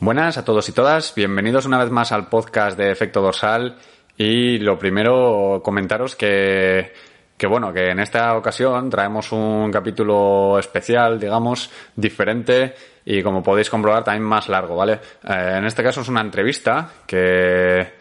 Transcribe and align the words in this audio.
Buenas 0.00 0.36
a 0.38 0.44
todos 0.44 0.68
y 0.68 0.72
todas, 0.72 1.14
bienvenidos 1.14 1.66
una 1.66 1.78
vez 1.78 1.88
más 1.88 2.10
al 2.10 2.26
podcast 2.28 2.76
de 2.76 2.90
Efecto 2.90 3.22
Dorsal 3.22 3.76
y 4.18 4.58
lo 4.58 4.76
primero 4.76 5.62
comentaros 5.64 6.16
que 6.16 6.92
que 7.36 7.46
bueno, 7.46 7.72
que 7.72 7.90
en 7.90 8.00
esta 8.00 8.36
ocasión 8.36 8.90
traemos 8.90 9.30
un 9.30 9.70
capítulo 9.70 10.58
especial, 10.58 11.18
digamos, 11.18 11.70
diferente 11.94 12.74
y 13.04 13.22
como 13.22 13.42
podéis 13.42 13.70
comprobar 13.70 14.02
también 14.02 14.24
más 14.24 14.48
largo, 14.48 14.76
¿vale? 14.76 14.94
Eh, 15.22 15.54
en 15.58 15.64
este 15.64 15.82
caso 15.82 16.00
es 16.00 16.08
una 16.08 16.20
entrevista 16.20 16.90
que, 17.06 17.94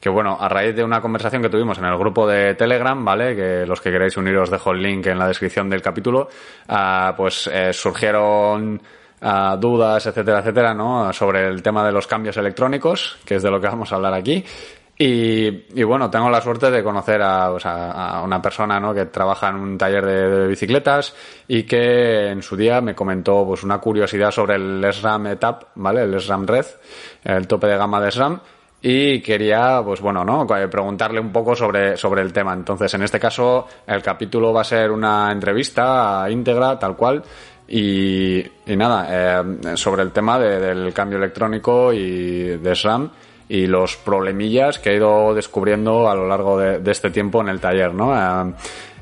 que 0.00 0.08
bueno, 0.08 0.36
a 0.40 0.48
raíz 0.48 0.74
de 0.76 0.84
una 0.84 1.00
conversación 1.00 1.42
que 1.42 1.48
tuvimos 1.48 1.78
en 1.78 1.84
el 1.84 1.98
grupo 1.98 2.28
de 2.28 2.54
Telegram, 2.54 3.04
¿vale? 3.04 3.34
Que 3.34 3.66
los 3.66 3.80
que 3.80 3.90
queréis 3.90 4.16
unir 4.16 4.36
os 4.38 4.50
dejo 4.50 4.70
el 4.70 4.82
link 4.82 5.06
en 5.06 5.18
la 5.18 5.28
descripción 5.28 5.68
del 5.68 5.82
capítulo, 5.82 6.28
ah, 6.68 7.12
pues 7.16 7.48
eh, 7.52 7.72
surgieron 7.72 8.80
ah, 9.20 9.56
dudas, 9.58 10.06
etcétera, 10.06 10.40
etcétera, 10.40 10.74
¿no? 10.74 11.12
Sobre 11.12 11.46
el 11.46 11.62
tema 11.62 11.84
de 11.84 11.92
los 11.92 12.06
cambios 12.06 12.36
electrónicos, 12.36 13.18
que 13.24 13.36
es 13.36 13.42
de 13.42 13.50
lo 13.50 13.60
que 13.60 13.66
vamos 13.66 13.92
a 13.92 13.96
hablar 13.96 14.14
aquí. 14.14 14.44
Y, 15.02 15.82
bueno, 15.82 16.10
tengo 16.10 16.28
la 16.28 16.42
suerte 16.42 16.70
de 16.70 16.82
conocer 16.82 17.22
a, 17.22 18.20
una 18.22 18.42
persona 18.42 18.78
¿no? 18.78 18.92
que 18.92 19.06
trabaja 19.06 19.48
en 19.48 19.54
un 19.54 19.78
taller 19.78 20.04
de, 20.04 20.46
bicicletas 20.46 21.14
y 21.48 21.62
que 21.62 22.28
en 22.28 22.42
su 22.42 22.54
día 22.54 22.82
me 22.82 22.94
comentó 22.94 23.46
pues 23.46 23.62
una 23.62 23.78
curiosidad 23.78 24.30
sobre 24.30 24.56
el 24.56 24.84
SRAM 24.92 25.28
ETAP, 25.28 25.62
¿vale? 25.76 26.02
El 26.02 26.20
SRAM 26.20 26.46
Red, 26.46 26.66
el 27.24 27.46
tope 27.46 27.68
de 27.68 27.78
gama 27.78 27.98
de 27.98 28.10
SRAM 28.10 28.40
y 28.82 29.20
quería, 29.20 29.80
pues 29.84 30.02
bueno, 30.02 30.22
¿no? 30.22 30.46
Preguntarle 30.46 31.20
un 31.20 31.32
poco 31.32 31.56
sobre, 31.56 31.96
sobre 31.96 32.20
el 32.20 32.32
tema. 32.32 32.52
Entonces, 32.52 32.92
en 32.94 33.02
este 33.02 33.18
caso, 33.18 33.66
el 33.86 34.02
capítulo 34.02 34.52
va 34.52 34.62
a 34.62 34.64
ser 34.64 34.90
una 34.90 35.32
entrevista 35.32 36.26
íntegra, 36.28 36.78
tal 36.78 36.94
cual. 36.96 37.22
Y, 37.72 38.44
nada, 38.66 39.06
eh, 39.08 39.76
sobre 39.76 40.02
el 40.02 40.10
tema 40.10 40.38
del 40.40 40.92
cambio 40.92 41.18
electrónico 41.18 41.92
y 41.92 42.58
de 42.58 42.74
SRAM 42.74 43.10
y 43.48 43.66
los 43.66 43.96
problemillas 43.96 44.78
que 44.78 44.90
he 44.90 44.96
ido 44.96 45.34
descubriendo 45.34 46.08
a 46.08 46.14
lo 46.14 46.26
largo 46.26 46.58
de, 46.58 46.90
este 46.90 47.10
tiempo 47.10 47.40
en 47.40 47.48
el 47.48 47.60
taller, 47.60 47.94
¿no? 47.94 48.14
Eh, 48.14 48.54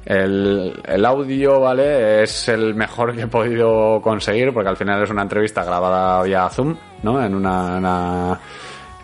el, 0.06 1.05
audio, 1.05 1.61
¿vale? 1.61 2.22
Es 2.22 2.48
el 2.48 2.74
mejor 2.74 3.14
que 3.14 3.22
he 3.22 3.27
podido 3.27 4.00
conseguir 4.02 4.52
porque 4.55 4.70
al 4.70 4.77
final 4.77 5.02
es 5.02 5.11
una 5.11 5.22
entrevista 5.22 5.64
grabada 5.64 6.22
vía 6.22 6.48
Zoom, 6.48 6.77
¿no? 7.02 7.22
En 7.22 7.34
una, 7.34 8.41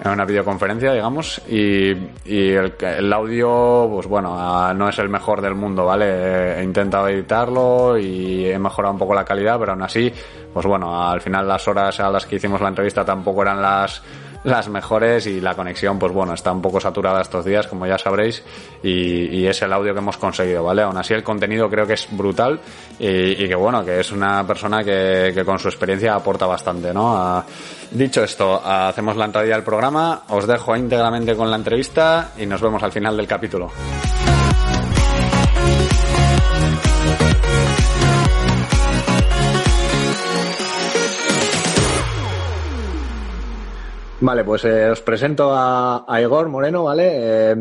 en 0.02 0.10
una 0.10 0.24
videoconferencia, 0.24 0.92
digamos, 0.92 1.40
y, 1.48 1.92
y 2.24 2.50
el, 2.50 2.74
el, 2.80 3.12
audio, 3.12 3.88
pues 3.92 4.06
bueno, 4.06 4.34
ah, 4.36 4.74
no 4.74 4.88
es 4.88 4.98
el 4.98 5.08
mejor 5.08 5.40
del 5.40 5.54
mundo, 5.54 5.84
¿vale? 5.84 6.58
He 6.58 6.64
intentado 6.64 7.08
editarlo 7.08 7.96
y 7.96 8.46
he 8.46 8.58
mejorado 8.58 8.92
un 8.92 8.98
poco 8.98 9.14
la 9.14 9.24
calidad, 9.24 9.58
pero 9.58 9.72
aún 9.72 9.82
así, 9.82 10.12
pues 10.52 10.66
bueno, 10.66 11.08
al 11.08 11.20
final 11.20 11.46
las 11.46 11.66
horas 11.68 12.00
a 12.00 12.10
las 12.10 12.26
que 12.26 12.36
hicimos 12.36 12.60
la 12.60 12.68
entrevista 12.68 13.04
tampoco 13.04 13.42
eran 13.42 13.62
las 13.62 14.02
las 14.44 14.68
mejores 14.68 15.26
y 15.26 15.40
la 15.40 15.54
conexión, 15.54 15.98
pues 15.98 16.12
bueno, 16.12 16.34
está 16.34 16.52
un 16.52 16.62
poco 16.62 16.80
saturada 16.80 17.22
estos 17.22 17.44
días, 17.44 17.66
como 17.66 17.86
ya 17.86 17.98
sabréis, 17.98 18.42
y, 18.82 19.44
es 19.44 19.60
el 19.62 19.72
audio 19.72 19.92
que 19.92 19.98
hemos 19.98 20.16
conseguido, 20.16 20.64
¿vale? 20.64 20.82
Aún 20.82 20.96
así 20.96 21.12
el 21.12 21.22
contenido 21.22 21.68
creo 21.68 21.86
que 21.86 21.94
es 21.94 22.06
brutal 22.10 22.60
y, 22.98 23.48
que 23.48 23.54
bueno, 23.54 23.84
que 23.84 24.00
es 24.00 24.12
una 24.12 24.46
persona 24.46 24.82
que, 24.84 25.42
con 25.44 25.58
su 25.58 25.68
experiencia 25.68 26.14
aporta 26.14 26.46
bastante, 26.46 26.92
¿no? 26.94 27.44
Dicho 27.90 28.22
esto, 28.22 28.60
hacemos 28.64 29.16
la 29.16 29.26
entrada 29.26 29.46
del 29.46 29.62
programa, 29.62 30.22
os 30.28 30.46
dejo 30.46 30.76
íntegramente 30.76 31.34
con 31.34 31.50
la 31.50 31.56
entrevista 31.56 32.32
y 32.38 32.46
nos 32.46 32.60
vemos 32.60 32.82
al 32.82 32.92
final 32.92 33.16
del 33.16 33.26
capítulo. 33.26 33.70
Vale, 44.24 44.42
pues 44.42 44.64
eh, 44.64 44.88
os 44.88 45.02
presento 45.02 45.50
a, 45.52 46.06
Igor 46.18 46.48
Moreno, 46.48 46.84
¿vale? 46.84 47.10
Eh, 47.12 47.56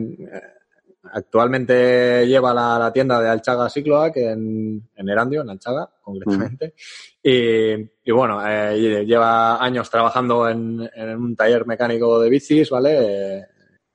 actualmente 1.12 2.25
lleva 2.25 2.53
la, 2.53 2.90
tienda 2.94 3.19
de 3.19 3.28
Alchaga 3.28 3.69
Cicloac 3.69 4.16
en, 4.16 4.90
en 4.96 5.09
Erandio, 5.09 5.41
en 5.41 5.50
Alchaga, 5.50 5.90
concretamente. 6.02 6.73
Y, 7.22 8.12
bueno, 8.12 8.41
eh, 8.47 9.03
lleva 9.06 9.62
años 9.62 9.90
trabajando 9.90 10.47
en, 10.47 10.90
un 11.18 11.35
taller 11.35 11.66
mecánico 11.66 12.18
de 12.22 12.29
bicis, 12.29 12.69
¿vale? 12.69 13.46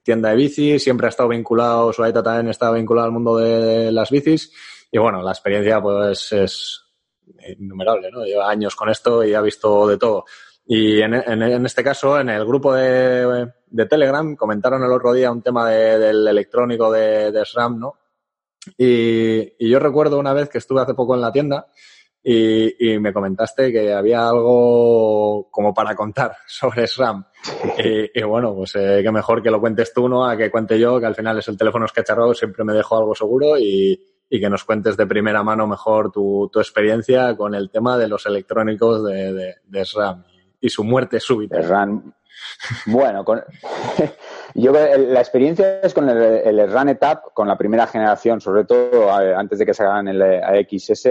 tienda 0.02 0.28
de 0.28 0.36
bicis, 0.36 0.82
siempre 0.82 1.06
ha 1.06 1.10
estado 1.10 1.30
vinculado, 1.30 1.90
su 1.94 2.04
aita 2.04 2.22
también 2.22 2.48
está 2.48 2.70
vinculado 2.70 3.06
al 3.06 3.12
mundo 3.12 3.38
de 3.38 3.90
las 3.92 4.10
bicis. 4.10 4.52
Y 4.92 4.98
bueno, 4.98 5.22
la 5.22 5.30
experiencia 5.30 5.80
pues 5.80 6.32
es 6.32 6.82
innumerable, 7.58 8.10
¿no? 8.10 8.24
Lleva 8.24 8.50
años 8.50 8.76
con 8.76 8.90
esto 8.90 9.24
y 9.24 9.32
ha 9.32 9.40
visto 9.40 9.88
de 9.88 9.96
todo. 9.96 10.26
Y 10.70 11.00
en, 11.00 11.14
en, 11.14 11.64
este 11.64 11.82
caso, 11.82 12.20
en 12.20 12.28
el 12.28 12.44
grupo 12.44 12.74
de, 12.74 13.48
de, 13.68 13.86
Telegram, 13.86 14.36
comentaron 14.36 14.84
el 14.84 14.92
otro 14.92 15.14
día 15.14 15.32
un 15.32 15.40
tema 15.40 15.66
del 15.70 16.28
electrónico 16.28 16.92
de, 16.92 17.32
de 17.32 17.42
SRAM, 17.46 17.78
¿no? 17.78 17.94
Y, 18.76 19.54
y, 19.58 19.70
yo 19.70 19.78
recuerdo 19.78 20.18
una 20.18 20.34
vez 20.34 20.50
que 20.50 20.58
estuve 20.58 20.82
hace 20.82 20.92
poco 20.92 21.14
en 21.14 21.22
la 21.22 21.32
tienda 21.32 21.68
y, 22.22 22.92
y 22.92 22.98
me 22.98 23.14
comentaste 23.14 23.72
que 23.72 23.94
había 23.94 24.28
algo 24.28 25.48
como 25.50 25.72
para 25.72 25.94
contar 25.94 26.36
sobre 26.46 26.86
SRAM. 26.86 27.24
Y, 27.78 28.20
y 28.20 28.22
bueno, 28.24 28.54
pues 28.54 28.76
eh, 28.76 29.00
que 29.02 29.10
mejor 29.10 29.42
que 29.42 29.50
lo 29.50 29.62
cuentes 29.62 29.94
tú, 29.94 30.06
¿no? 30.06 30.28
A 30.28 30.36
que 30.36 30.50
cuente 30.50 30.78
yo, 30.78 31.00
que 31.00 31.06
al 31.06 31.14
final 31.14 31.38
es 31.38 31.48
el 31.48 31.56
teléfono 31.56 31.86
escacharrado, 31.86 32.34
siempre 32.34 32.62
me 32.64 32.74
dejo 32.74 32.98
algo 32.98 33.14
seguro 33.14 33.56
y, 33.56 33.98
y 34.28 34.38
que 34.38 34.50
nos 34.50 34.64
cuentes 34.64 34.98
de 34.98 35.06
primera 35.06 35.42
mano 35.42 35.66
mejor 35.66 36.12
tu, 36.12 36.50
tu 36.52 36.60
experiencia 36.60 37.34
con 37.38 37.54
el 37.54 37.70
tema 37.70 37.96
de 37.96 38.08
los 38.08 38.26
electrónicos 38.26 39.02
de, 39.02 39.32
de, 39.32 39.54
de 39.64 39.84
SRAM 39.86 40.24
y 40.60 40.68
su 40.68 40.84
muerte 40.84 41.20
súbita. 41.20 41.60
Bueno, 42.86 43.24
con, 43.24 43.42
yo 44.54 44.72
la 44.72 45.20
experiencia 45.20 45.80
es 45.80 45.94
con 45.94 46.08
el, 46.08 46.18
el 46.18 46.88
ETAP, 46.88 47.32
con 47.32 47.48
la 47.48 47.58
primera 47.58 47.86
generación, 47.86 48.40
sobre 48.40 48.64
todo 48.64 49.10
antes 49.12 49.58
de 49.58 49.66
que 49.66 49.74
se 49.74 49.82
hagan 49.82 50.08
el 50.08 50.22
AXS. 50.22 51.06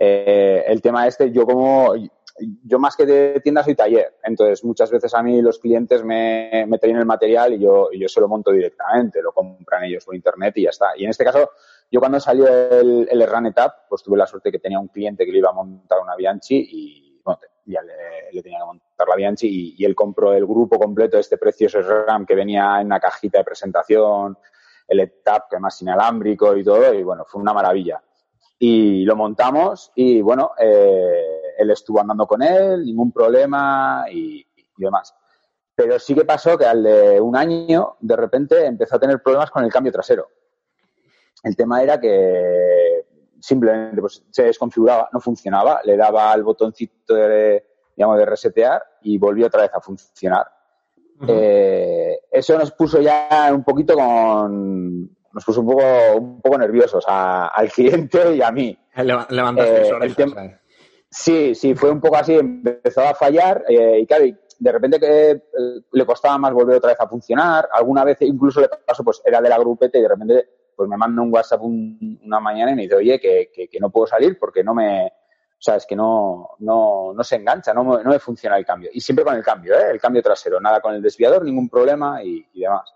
Eh, 0.00 0.64
el 0.66 0.80
tema 0.80 1.06
este, 1.06 1.32
yo 1.32 1.44
como, 1.44 1.94
yo 2.64 2.78
más 2.78 2.96
que 2.96 3.04
de 3.04 3.40
tienda 3.40 3.64
soy 3.64 3.74
taller, 3.74 4.14
entonces 4.22 4.64
muchas 4.64 4.90
veces 4.92 5.12
a 5.12 5.22
mí 5.22 5.42
los 5.42 5.58
clientes 5.58 6.04
me, 6.04 6.66
me 6.68 6.78
traen 6.78 6.96
el 6.96 7.06
material 7.06 7.54
y 7.54 7.58
yo, 7.58 7.88
yo 7.92 8.08
se 8.08 8.20
lo 8.20 8.28
monto 8.28 8.52
directamente, 8.52 9.20
lo 9.20 9.32
compran 9.32 9.84
ellos 9.84 10.04
por 10.04 10.14
internet 10.14 10.56
y 10.56 10.62
ya 10.62 10.70
está. 10.70 10.90
Y 10.96 11.04
en 11.04 11.10
este 11.10 11.24
caso, 11.24 11.50
yo 11.90 11.98
cuando 12.00 12.20
salió 12.20 12.46
el, 12.46 13.08
el 13.10 13.26
RAN 13.26 13.46
ETAP, 13.46 13.88
pues 13.88 14.02
tuve 14.02 14.16
la 14.16 14.26
suerte 14.26 14.52
que 14.52 14.60
tenía 14.60 14.78
un 14.78 14.88
cliente 14.88 15.24
que 15.24 15.32
le 15.32 15.38
iba 15.38 15.50
a 15.50 15.54
montar 15.54 15.98
una 16.00 16.14
Bianchi 16.14 16.68
y 16.70 17.07
ya 17.68 17.82
le, 17.82 18.42
tenía 18.42 18.58
que 18.58 18.64
montar 18.64 19.08
la 19.08 19.16
Bianchi 19.16 19.74
y, 19.78 19.84
él 19.84 19.94
compró 19.94 20.32
el 20.32 20.46
grupo 20.46 20.78
completo 20.78 21.16
de 21.16 21.20
este 21.20 21.36
precioso 21.36 21.80
RAM 21.80 22.24
que 22.24 22.34
venía 22.34 22.80
en 22.80 22.86
una 22.86 22.98
cajita 22.98 23.38
de 23.38 23.44
presentación, 23.44 24.38
el 24.86 25.00
ETAP, 25.00 25.50
que 25.50 25.56
además 25.56 25.80
inalámbrico 25.82 26.56
y 26.56 26.64
todo, 26.64 26.92
y 26.94 27.02
bueno, 27.02 27.24
fue 27.26 27.40
una 27.40 27.52
maravilla. 27.52 28.02
Y 28.58 29.04
lo 29.04 29.14
montamos 29.14 29.92
y 29.94 30.20
bueno, 30.20 30.52
eh, 30.58 31.54
él 31.58 31.70
estuvo 31.70 32.00
andando 32.00 32.26
con 32.26 32.42
él, 32.42 32.84
ningún 32.84 33.12
problema 33.12 34.06
y, 34.10 34.44
y 34.56 34.82
demás. 34.82 35.14
Pero 35.74 35.98
sí 35.98 36.14
que 36.14 36.24
pasó 36.24 36.58
que 36.58 36.64
al 36.64 36.82
de 36.82 37.20
un 37.20 37.36
año, 37.36 37.96
de 38.00 38.16
repente 38.16 38.66
empezó 38.66 38.96
a 38.96 38.98
tener 38.98 39.22
problemas 39.22 39.50
con 39.50 39.64
el 39.64 39.70
cambio 39.70 39.92
trasero. 39.92 40.28
El 41.44 41.54
tema 41.54 41.82
era 41.82 42.00
que 42.00 43.04
simplemente 43.40 44.00
pues, 44.00 44.24
se 44.30 44.44
desconfiguraba, 44.44 45.08
no 45.12 45.20
funcionaba, 45.20 45.80
le 45.84 45.96
daba 45.96 46.32
al 46.32 46.42
botoncito 46.42 47.14
de, 47.14 47.64
digamos, 47.98 48.16
de 48.16 48.26
resetear 48.26 48.80
y 49.02 49.18
volvió 49.18 49.48
otra 49.48 49.62
vez 49.62 49.72
a 49.74 49.80
funcionar. 49.80 50.46
eh, 51.26 52.20
eso 52.30 52.56
nos 52.56 52.70
puso 52.70 53.00
ya 53.00 53.50
un 53.52 53.64
poquito 53.64 53.94
con, 53.94 55.00
nos 55.32 55.44
puso 55.44 55.62
un 55.62 55.66
poco, 55.66 55.82
un 56.16 56.40
poco 56.40 56.58
nerviosos 56.58 57.04
a, 57.08 57.48
al 57.48 57.68
cliente 57.72 58.36
y 58.36 58.40
a 58.40 58.52
mí. 58.52 58.78
Levantaste 58.94 59.88
eh, 59.88 59.98
el 60.00 60.58
Sí, 61.10 61.56
sí, 61.56 61.74
fue 61.74 61.90
un 61.90 62.00
poco 62.00 62.16
así, 62.16 62.34
empezó 62.34 63.00
a 63.00 63.14
fallar 63.14 63.64
eh, 63.68 63.98
y 64.00 64.06
claro, 64.06 64.26
de 64.58 64.72
repente 64.72 65.00
que 65.00 65.30
eh, 65.30 65.40
le 65.90 66.06
costaba 66.06 66.38
más 66.38 66.52
volver 66.52 66.76
otra 66.76 66.90
vez 66.90 67.00
a 67.00 67.08
funcionar. 67.08 67.68
Alguna 67.72 68.04
vez 68.04 68.18
incluso 68.20 68.60
le 68.60 68.68
pasó, 68.86 69.02
pues 69.02 69.20
era 69.24 69.40
de 69.40 69.48
la 69.48 69.58
grupeta 69.58 69.98
y 69.98 70.02
de 70.02 70.08
repente 70.08 70.48
pues 70.76 70.88
me 70.88 70.96
manda 70.96 71.20
un 71.20 71.34
WhatsApp 71.34 71.62
una 71.62 72.38
mañana 72.38 72.70
y 72.70 72.76
me 72.76 72.82
dice, 72.82 72.94
oye, 72.94 73.18
que, 73.18 73.50
que, 73.52 73.80
no 73.80 73.90
puedo 73.90 74.06
salir 74.06 74.38
porque 74.38 74.62
no 74.62 74.74
me, 74.74 75.12
O 75.58 75.60
sea, 75.60 75.74
es 75.74 75.86
que 75.86 75.96
no, 75.96 76.50
no, 76.60 77.12
no 77.12 77.24
se 77.24 77.34
engancha, 77.34 77.74
no, 77.74 77.82
no 77.82 78.10
me 78.10 78.18
funciona 78.20 78.56
el 78.56 78.64
cambio. 78.64 78.90
Y 78.92 79.00
siempre 79.00 79.24
con 79.24 79.34
el 79.34 79.42
cambio, 79.42 79.74
¿eh? 79.74 79.90
el 79.90 80.00
cambio 80.00 80.22
trasero, 80.22 80.60
nada 80.60 80.80
con 80.80 80.94
el 80.94 81.02
desviador, 81.02 81.44
ningún 81.44 81.68
problema 81.68 82.22
y, 82.22 82.46
demás. 82.54 82.94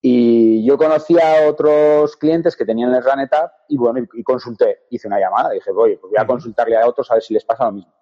Y 0.00 0.64
yo 0.64 0.78
conocí 0.78 1.16
a 1.20 1.48
otros 1.48 2.16
clientes 2.16 2.56
que 2.56 2.64
tenían 2.64 2.94
el 2.94 3.02
Run 3.02 3.28
y 3.68 3.76
bueno, 3.76 4.06
y, 4.12 4.22
consulté, 4.22 4.86
hice 4.90 5.08
una 5.08 5.18
llamada, 5.18 5.50
dije, 5.50 5.72
oye, 5.72 5.98
pues 5.98 6.12
voy 6.12 6.20
a 6.20 6.26
consultarle 6.26 6.76
a 6.76 6.88
otros 6.88 7.10
a 7.10 7.14
ver 7.14 7.22
si 7.22 7.34
les 7.34 7.44
pasa 7.44 7.64
lo 7.64 7.72
mismo. 7.72 7.92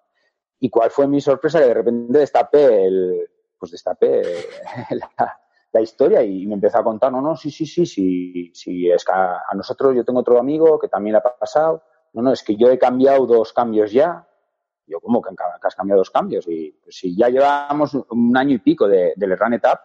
Y 0.59 0.69
cuál 0.69 0.91
fue 0.91 1.07
mi 1.07 1.19
sorpresa 1.19 1.59
que 1.59 1.65
de 1.65 1.73
repente 1.73 2.19
destapé 2.19 2.85
el, 2.85 3.27
pues 3.57 3.71
destapé 3.71 4.21
la, 5.71 5.81
historia 5.81 6.21
y 6.21 6.45
me 6.45 6.53
empezó 6.55 6.77
a 6.77 6.83
contar, 6.83 7.11
no, 7.11 7.21
no, 7.21 7.35
sí, 7.35 7.49
sí, 7.49 7.65
sí, 7.65 7.85
sí, 7.85 8.51
sí, 8.53 8.91
es 8.91 9.03
que 9.03 9.11
a, 9.11 9.41
nosotros 9.55 9.95
yo 9.95 10.03
tengo 10.03 10.19
otro 10.19 10.37
amigo 10.37 10.77
que 10.77 10.87
también 10.87 11.13
le 11.13 11.19
ha 11.19 11.21
pasado, 11.21 11.83
no, 12.13 12.21
no, 12.21 12.31
es 12.33 12.43
que 12.43 12.55
yo 12.55 12.69
he 12.69 12.77
cambiado 12.77 13.25
dos 13.25 13.53
cambios 13.53 13.91
ya. 13.91 14.27
Yo, 14.85 14.99
¿cómo 14.99 15.21
que, 15.21 15.33
has 15.61 15.75
cambiado 15.75 15.99
dos 15.99 16.11
cambios? 16.11 16.45
Y 16.47 16.71
pues, 16.83 16.97
si 16.97 17.15
ya 17.15 17.29
llevábamos 17.29 17.93
un 17.93 18.35
año 18.35 18.55
y 18.55 18.59
pico 18.59 18.87
de, 18.87 19.13
del 19.15 19.37
Run 19.37 19.53
Etap, 19.53 19.83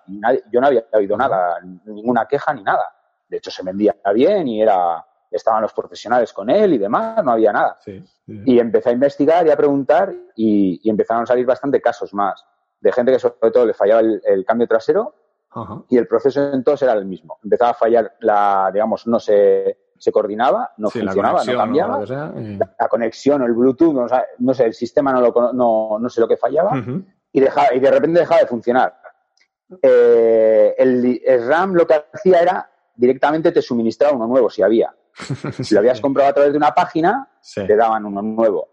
yo 0.51 0.61
no 0.61 0.67
había 0.67 0.85
oído 0.93 1.17
nada, 1.17 1.61
ninguna 1.85 2.27
queja 2.27 2.53
ni 2.55 2.63
nada. 2.63 2.93
De 3.29 3.37
hecho, 3.37 3.51
se 3.51 3.63
vendía 3.63 3.95
bien 4.13 4.49
y 4.49 4.63
era, 4.63 5.05
estaban 5.31 5.63
los 5.63 5.73
profesionales 5.73 6.33
con 6.33 6.51
él 6.51 6.75
y 6.75 6.79
demás, 6.79 7.23
no 7.25 7.33
había 7.33 7.53
nada. 7.53 7.77
Y 8.27 8.59
empecé 8.59 8.91
a 8.91 8.93
investigar 8.93 9.47
y 9.47 9.51
a 9.51 9.57
preguntar 9.57 10.13
y, 10.35 10.89
empezaron 10.89 11.23
a 11.23 11.27
salir 11.27 11.47
bastante 11.47 11.81
casos 11.81 12.13
más 12.13 12.45
de 12.81 12.93
gente 12.93 13.13
que 13.13 13.19
sobre 13.19 13.51
todo 13.53 13.67
le 13.67 13.75
fallaba 13.75 14.01
el, 14.01 14.45
cambio 14.45 14.67
trasero 14.67 15.15
y 15.89 15.97
el 15.97 16.07
proceso 16.07 16.53
entonces 16.53 16.83
era 16.83 16.99
el 16.99 17.07
mismo. 17.07 17.39
Empezaba 17.43 17.71
a 17.71 17.75
fallar 17.75 18.17
la, 18.21 18.71
digamos, 18.73 19.07
no 19.07 19.19
se, 19.21 19.79
se 19.99 20.13
coordinaba, 20.13 20.73
no 20.79 20.91
funcionaba, 20.91 21.45
no 21.45 21.57
cambiaba. 21.57 22.05
la, 22.05 22.89
conexión 22.89 23.43
o 23.43 23.47
el 23.47 23.53
Bluetooth, 23.53 23.95
no, 24.39 24.55
sé, 24.55 24.65
el 24.65 24.75
sistema 24.75 25.13
no, 25.13 25.21
lo, 25.21 25.53
no, 25.53 25.99
no 25.99 26.09
sé 26.09 26.21
lo 26.21 26.29
que 26.29 26.37
fallaba 26.37 26.73
y, 27.33 27.41
dejaba, 27.41 27.75
y 27.75 27.81
de 27.81 27.91
repente 27.91 28.21
dejaba 28.21 28.41
de 28.41 28.47
funcionar. 28.47 28.95
Eh, 29.83 30.75
el, 30.79 31.21
el 31.25 31.49
RAM 31.49 31.75
lo 31.75 31.87
que 31.87 31.95
hacía 32.13 32.41
era 32.41 32.71
directamente 32.95 33.53
te 33.53 33.63
suministraba 33.63 34.15
uno 34.15 34.27
nuevo 34.27 34.51
si 34.51 34.63
había. 34.63 34.95
Si 35.63 35.75
lo 35.75 35.81
habías 35.81 36.01
comprado 36.01 36.31
a 36.31 36.35
través 36.35 36.53
de 36.53 36.59
una 36.59 36.75
página, 36.75 37.31
te 37.55 37.77
daban 37.77 38.05
uno 38.05 38.23
nuevo. 38.23 38.69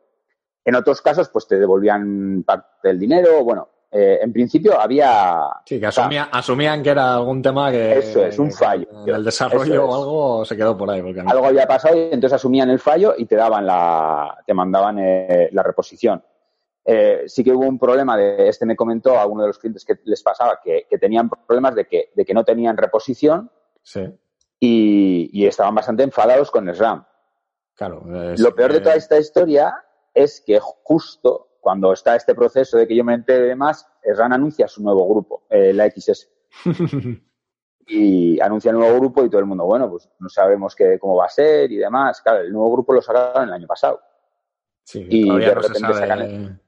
En 0.66 0.76
otros 0.76 1.02
casos, 1.02 1.30
pues 1.30 1.48
te 1.48 1.58
devolvían 1.60 2.44
parte 2.44 2.88
del 2.90 3.00
dinero. 3.00 3.44
Bueno, 3.44 3.70
eh, 3.94 4.20
en 4.22 4.34
principio 4.34 4.80
había. 4.80 5.38
Sí, 5.66 5.80
que 5.80 5.86
asumían 5.86 6.82
que 6.82 6.90
era 6.90 7.16
algún 7.16 7.42
tema 7.42 7.72
que. 7.72 8.00
Eso 8.00 8.26
es, 8.26 8.40
un 8.40 8.52
fallo. 8.52 8.88
el 9.06 9.24
desarrollo 9.24 9.86
o 9.86 9.96
algo 9.96 10.46
se 10.46 10.58
quedó 10.58 10.78
por 10.78 10.90
ahí. 10.90 11.02
Algo 11.26 11.46
había 11.46 11.68
pasado 11.68 11.96
y 11.96 12.02
entonces 12.12 12.34
asumían 12.34 12.70
el 12.70 12.80
fallo 12.80 13.14
y 13.18 13.26
te 13.26 13.36
daban 13.36 13.66
la. 13.66 14.38
te 14.46 14.54
mandaban 14.54 14.98
eh, 15.00 15.50
la 15.52 15.64
reposición. 15.64 16.24
Eh, 16.86 17.24
sí 17.28 17.44
que 17.44 17.52
hubo 17.52 17.66
un 17.66 17.80
problema 17.80 18.18
de, 18.18 18.50
este 18.50 18.66
me 18.66 18.76
comentó 18.76 19.18
a 19.18 19.26
uno 19.26 19.44
de 19.44 19.48
los 19.48 19.58
clientes 19.58 19.86
que 19.86 20.00
les 20.04 20.22
pasaba 20.22 20.60
que, 20.62 20.86
tenían 21.00 21.30
problemas 21.30 21.76
de 21.76 21.86
que, 21.86 22.12
de 22.14 22.26
que 22.26 22.34
no 22.34 22.44
tenían 22.44 22.76
reposición. 22.76 23.50
Sí 23.82 24.02
y, 24.66 25.46
estaban 25.46 25.76
bastante 25.76 26.04
enfadados 26.04 26.50
con 26.50 26.68
el 26.70 26.76
SRAM. 26.76 27.06
Claro. 27.76 28.04
Lo 28.38 28.56
peor 28.56 28.72
de 28.72 28.80
toda 28.80 28.96
esta 28.96 29.18
historia 29.18 29.74
es 30.14 30.42
que 30.46 30.60
justo 30.62 31.50
cuando 31.64 31.94
está 31.94 32.16
este 32.18 32.36
proceso 32.36 32.78
de 32.78 32.86
que 32.86 32.96
yo 32.96 33.06
me 33.06 33.14
entere 33.14 33.48
de 33.48 33.56
más, 33.56 33.88
SRAM 34.04 34.34
anuncia 34.34 34.68
su 34.68 34.84
nuevo 34.84 35.08
grupo, 35.08 35.44
eh, 35.50 35.72
la 35.72 35.90
XS. 35.90 36.30
y 37.88 38.40
anuncia 38.42 38.72
el 38.72 38.78
nuevo 38.78 39.00
grupo 39.00 39.24
y 39.24 39.30
todo 39.30 39.40
el 39.40 39.46
mundo, 39.46 39.66
bueno, 39.66 39.90
pues 39.90 40.10
no 40.20 40.28
sabemos 40.28 40.76
qué, 40.76 41.00
cómo 41.00 41.16
va 41.16 41.26
a 41.26 41.30
ser 41.30 41.72
y 41.72 41.78
demás. 41.78 42.22
Claro, 42.22 42.42
el 42.42 42.52
nuevo 42.52 42.74
grupo 42.74 42.92
lo 42.92 43.02
sacaron 43.02 43.48
el 43.48 43.54
año 43.54 43.66
pasado. 43.66 44.02
Sí, 44.84 45.08
y 45.10 45.40
de 45.40 45.56
repente 45.56 45.80
sacan 45.80 46.60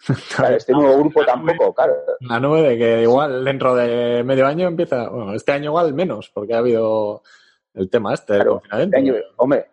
Claro, 0.36 0.56
este 0.56 0.72
nuevo 0.72 0.98
grupo 0.98 1.24
tampoco, 1.24 1.72
claro. 1.72 1.94
La 2.20 2.40
nube 2.40 2.62
de 2.62 2.78
que 2.78 3.02
igual 3.02 3.44
dentro 3.44 3.76
de 3.76 4.24
medio 4.24 4.46
año 4.46 4.66
empieza, 4.66 5.08
bueno, 5.08 5.34
este 5.34 5.52
año 5.52 5.66
igual 5.66 5.94
menos, 5.94 6.30
porque 6.34 6.54
ha 6.54 6.58
habido 6.58 7.22
el 7.74 7.88
tema 7.88 8.14
este 8.14 8.32
del 8.32 8.48
este 8.72 9.24
hombre, 9.36 9.70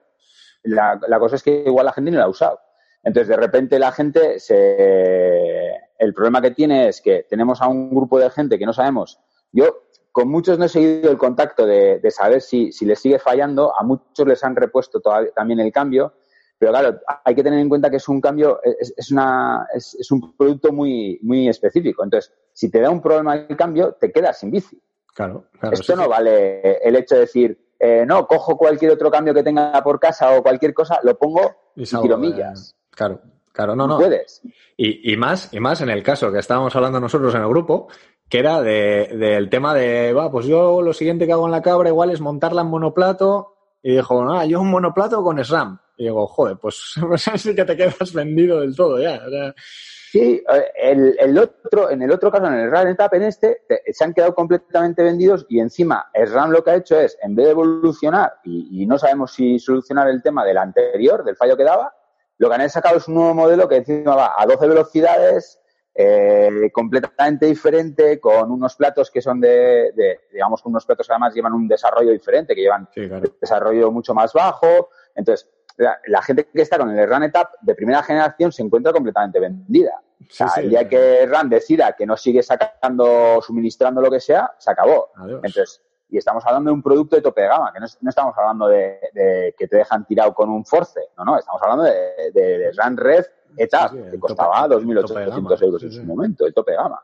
la, 0.62 1.20
cosa 1.20 1.38
es 1.38 1.44
que 1.44 1.64
igual 1.66 1.86
la 1.86 1.94
gente 1.94 2.12
no 2.12 2.18
la 2.18 2.26
ha 2.26 2.30
usado. 2.30 2.60
Entonces, 3.08 3.30
de 3.30 3.38
repente 3.38 3.80
la 3.80 3.92
gente 3.92 4.40
se... 4.40 5.72
El 5.98 6.14
problema 6.14 6.42
que 6.42 6.52
tiene 6.52 6.90
es 6.90 7.02
que 7.02 7.26
tenemos 7.30 7.62
a 7.62 7.68
un 7.68 7.90
grupo 7.90 8.20
de 8.20 8.30
gente 8.30 8.60
que 8.60 8.66
no 8.66 8.74
sabemos. 8.74 9.20
Yo 9.52 9.86
con 10.12 10.30
muchos 10.30 10.60
no 10.60 10.66
he 10.66 10.70
seguido 10.70 11.10
el 11.10 11.18
contacto 11.18 11.66
de, 11.66 12.02
saber 12.12 12.42
si, 12.42 12.72
si 12.72 12.86
les 12.86 13.00
sigue 13.00 13.18
fallando. 13.18 13.74
A 13.80 13.84
muchos 13.84 14.28
les 14.28 14.44
han 14.44 14.58
repuesto 14.58 15.00
todavía, 15.00 15.32
también 15.32 15.62
el 15.62 15.72
cambio 15.72 16.14
pero 16.60 16.72
claro, 16.72 17.00
hay 17.24 17.36
que 17.36 17.44
tener 17.44 17.60
en 17.60 17.70
cuenta 17.70 17.90
que 17.90 17.98
es 17.98 18.08
un 18.08 18.20
cambio, 18.20 18.60
es, 18.64 19.12
una, 19.12 19.68
es, 19.74 20.12
un 20.12 20.36
producto 20.36 20.72
muy, 20.72 21.20
muy 21.22 21.48
específico. 21.48 22.04
Entonces, 22.04 22.34
si 22.52 22.72
te 22.72 22.82
da 22.82 22.90
un 22.90 23.02
problema 23.02 23.36
el 23.36 23.56
cambio, 23.56 23.94
te 23.94 24.12
quedas 24.12 24.40
sin 24.40 24.50
bici. 24.50 24.82
Claro, 25.14 25.46
Esto 25.72 25.96
no 25.96 26.10
vale 26.10 26.78
el 26.78 26.96
hecho 26.96 27.16
de 27.16 27.22
decir, 27.22 27.74
eh, 27.80 28.06
no, 28.08 28.26
cojo 28.28 28.58
cualquier 28.58 28.92
otro 28.92 29.12
cambio 29.12 29.34
que 29.34 29.44
tenga 29.44 29.84
por 29.84 30.00
casa 30.00 30.36
o 30.36 30.42
cualquier 30.42 30.74
cosa, 30.74 31.00
lo 31.04 31.18
pongo 31.18 31.72
y, 31.76 31.86
tiro 31.86 32.18
millas. 32.18 32.76
Claro, 32.98 33.22
claro, 33.54 33.76
no, 33.76 33.88
no. 33.88 33.98
Puedes. 33.98 34.42
Y, 34.76 35.14
y, 35.14 35.18
más, 35.18 35.54
y 35.54 35.60
más 35.60 35.82
en 35.82 35.90
el 35.90 36.02
caso 36.02 36.32
que 36.32 36.40
estábamos 36.40 36.76
hablando 36.76 37.00
nosotros 37.00 37.34
en 37.36 37.42
el 37.42 37.48
grupo, 37.48 37.88
que 38.28 38.40
era 38.40 38.62
de, 38.62 39.16
del 39.18 39.50
tema 39.50 39.74
de, 39.74 40.12
va, 40.14 40.32
pues 40.32 40.48
yo 40.48 40.82
lo 40.82 40.94
siguiente 40.94 41.26
que 41.26 41.34
hago 41.34 41.46
en 41.46 41.52
la 41.52 41.62
cabra 41.62 41.90
igual 41.90 42.10
es 42.10 42.20
montarla 42.20 42.62
en 42.62 42.68
monoplato. 42.68 43.54
Y 43.84 43.96
dijo, 43.96 44.24
no, 44.26 44.44
yo 44.46 44.60
un 44.60 44.72
monoplato 44.72 45.24
con 45.24 45.44
SRAM. 45.44 45.80
Y 45.98 46.06
digo, 46.06 46.28
joder, 46.28 46.58
pues 46.58 46.96
sí 47.36 47.56
que 47.56 47.64
te 47.64 47.78
quedas 47.78 48.12
vendido 48.14 48.60
del 48.60 48.76
todo 48.76 49.00
ya. 49.00 49.22
Sí, 50.12 50.42
el, 50.76 51.18
el, 51.20 51.38
otro, 51.38 51.92
en 51.92 52.02
el 52.02 52.12
otro 52.12 52.32
caso, 52.32 52.48
en 52.48 52.54
el 52.54 52.72
RAM 52.72 52.88
Etap, 52.88 53.14
en 53.16 53.24
este, 53.24 53.64
se 53.92 54.04
han 54.06 54.14
quedado 54.14 54.34
completamente 54.34 55.04
vendidos 55.04 55.46
y 55.50 55.60
encima 55.60 56.10
el 56.14 56.32
RAM 56.32 56.52
lo 56.52 56.64
que 56.64 56.72
ha 56.72 56.76
hecho 56.76 56.98
es, 56.98 57.18
en 57.22 57.36
vez 57.36 57.48
de 57.48 57.52
evolucionar 57.52 58.36
y, 58.46 58.86
no 58.86 58.98
sabemos 58.98 59.34
si 59.34 59.60
solucionar 59.60 60.08
el 60.08 60.24
tema 60.24 60.46
del 60.46 60.58
anterior, 60.58 61.26
del 61.26 61.36
fallo 61.36 61.58
que 61.58 61.66
daba, 61.66 61.94
lo 62.38 62.50
que 62.50 62.56
han 62.56 62.70
sacado 62.70 62.98
es 62.98 63.08
un 63.08 63.16
nuevo 63.16 63.34
modelo 63.34 63.68
que 63.68 63.78
encima 63.78 64.16
va 64.16 64.34
a 64.38 64.46
12 64.46 64.68
velocidades, 64.68 65.60
eh, 66.00 66.70
completamente 66.72 67.48
diferente, 67.48 68.20
con 68.20 68.52
unos 68.52 68.76
platos 68.76 69.10
que 69.10 69.22
son 69.22 69.42
de, 69.42 69.92
de, 69.96 70.20
digamos, 70.32 70.64
unos 70.66 70.86
platos 70.86 71.08
que 71.08 71.14
además 71.14 71.34
llevan 71.34 71.54
un 71.54 71.68
desarrollo 71.68 72.12
diferente, 72.12 72.54
que 72.54 72.62
llevan 72.62 72.88
un 72.96 73.34
desarrollo 73.42 73.92
mucho 73.92 74.14
más 74.14 74.32
bajo. 74.34 74.90
Entonces, 75.16 75.50
la, 75.78 76.22
gente 76.22 76.48
que 76.54 76.62
está 76.62 76.78
con 76.78 76.96
el 76.96 77.10
Run 77.10 77.24
Etap 77.24 77.54
de 77.62 77.76
primera 77.76 78.04
generación 78.04 78.52
se 78.52 78.62
encuentra 78.62 78.92
completamente 78.94 79.40
vendida. 79.40 80.02
o 80.22 80.26
sea, 80.30 80.52
el 80.58 80.70
día 80.70 80.88
que 80.88 81.26
Run 81.26 81.50
decida 81.50 81.94
que 81.94 82.06
no 82.06 82.18
sigue 82.18 82.44
sacando, 82.44 83.42
suministrando 83.42 84.02
lo 84.02 84.12
que 84.12 84.20
sea, 84.20 84.54
se 84.58 84.72
acabó. 84.72 85.12
Entonces, 85.20 85.82
y 86.10 86.18
estamos 86.18 86.46
hablando 86.46 86.70
de 86.70 86.76
un 86.76 86.82
producto 86.82 87.16
de 87.16 87.22
tope 87.22 87.42
de 87.42 87.48
gama, 87.48 87.72
que 87.74 87.80
no, 87.80 88.10
estamos 88.10 88.36
hablando 88.38 88.68
de, 88.68 89.54
que 89.58 89.68
te 89.68 89.78
dejan 89.78 90.06
tirado 90.06 90.34
con 90.34 90.50
un 90.50 90.66
force, 90.66 91.02
no, 91.18 91.26
no, 91.26 91.38
estamos 91.38 91.62
hablando 91.62 91.84
de, 91.84 92.32
de, 92.34 92.72
Run 92.72 92.98
Red 92.98 93.26
Etap, 93.58 93.92
que 94.12 94.20
costaba 94.20 94.68
2.800 94.68 95.64
euros 95.64 95.84
en 95.84 95.92
su 95.92 96.04
momento, 96.04 96.46
el 96.46 96.54
tope 96.54 96.72
de 96.72 96.78
gama. 96.78 97.04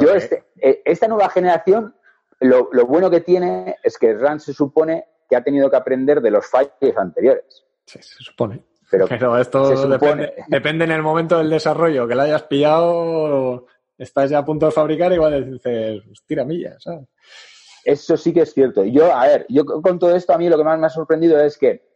Yo, 0.00 0.14
eh. 0.14 0.18
este, 0.18 0.44
eh, 0.60 0.82
esta 0.84 1.08
nueva 1.08 1.28
generación, 1.28 1.94
lo, 2.40 2.68
lo 2.72 2.86
bueno 2.86 3.10
que 3.10 3.20
tiene 3.20 3.76
es 3.82 3.98
que 3.98 4.14
Run 4.14 4.40
se 4.40 4.52
supone 4.52 5.06
que 5.28 5.36
ha 5.36 5.42
tenido 5.42 5.70
que 5.70 5.76
aprender 5.76 6.20
de 6.20 6.30
los 6.30 6.46
fallos 6.46 6.96
anteriores. 6.96 7.64
Sí, 7.86 7.98
se 8.02 8.22
supone. 8.22 8.64
Pero, 8.90 9.38
esto 9.38 9.88
depende, 9.88 10.84
en 10.84 10.90
el 10.90 11.00
momento 11.00 11.38
del 11.38 11.48
desarrollo, 11.48 12.06
que 12.06 12.14
la 12.14 12.24
hayas 12.24 12.42
pillado, 12.42 13.66
estás 13.96 14.28
ya 14.28 14.38
a 14.38 14.44
punto 14.44 14.66
de 14.66 14.72
fabricar 14.72 15.10
igual 15.14 15.50
dices, 15.50 16.02
pues 16.04 16.22
tira 16.26 16.44
millas, 16.44 16.82
¿sabes? 16.82 17.08
Eso 17.84 18.16
sí 18.16 18.32
que 18.32 18.42
es 18.42 18.52
cierto. 18.52 18.84
Yo, 18.84 19.12
a 19.12 19.26
ver, 19.26 19.46
yo 19.48 19.64
con 19.64 19.98
todo 19.98 20.14
esto 20.14 20.32
a 20.32 20.38
mí 20.38 20.48
lo 20.48 20.56
que 20.56 20.64
más 20.64 20.78
me 20.78 20.86
ha 20.86 20.90
sorprendido 20.90 21.40
es 21.40 21.58
que 21.58 21.88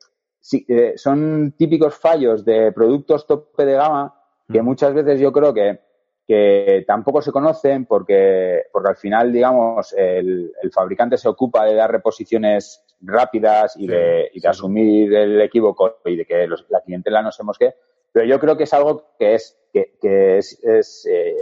eh, 0.69 0.95
son 0.97 1.55
típicos 1.57 1.97
fallos 1.97 2.45
de 2.45 2.73
productos 2.73 3.27
tope 3.27 3.65
de 3.65 3.75
gama 3.75 4.15
que 4.51 4.63
muchas 4.63 4.95
veces 4.95 5.19
yo 5.19 5.33
creo 5.33 5.53
que, 5.53 5.81
que 6.27 6.85
tampoco 6.87 7.21
se 7.21 7.33
conocen 7.33 7.85
porque, 7.85 8.63
porque 8.73 8.91
al 8.91 8.97
final, 8.97 9.33
digamos, 9.33 9.93
el, 9.97 10.53
el 10.63 10.73
fabricante 10.73 11.17
se 11.17 11.29
ocupa 11.29 11.65
de 11.65 11.75
dar 11.75 11.91
reposiciones 11.91 12.85
rápidas 13.01 13.77
y, 13.77 13.87
de, 13.87 14.31
y 14.33 14.41
de 14.41 14.49
asumir 14.49 15.15
el 15.15 15.41
equívoco 15.41 15.99
y 16.05 16.17
de 16.17 16.25
que 16.25 16.47
la 16.69 16.81
clientela 16.81 17.23
no 17.23 17.33
sabemos 17.33 17.59
qué. 17.59 17.75
Pero 18.13 18.27
yo 18.27 18.41
creo 18.41 18.57
que 18.57 18.65
es 18.65 18.73
algo 18.73 19.15
que 19.19 19.35
es, 19.35 19.59
que, 19.73 19.97
que 20.01 20.39
es, 20.39 20.63
es 20.65 21.07
eh, 21.11 21.35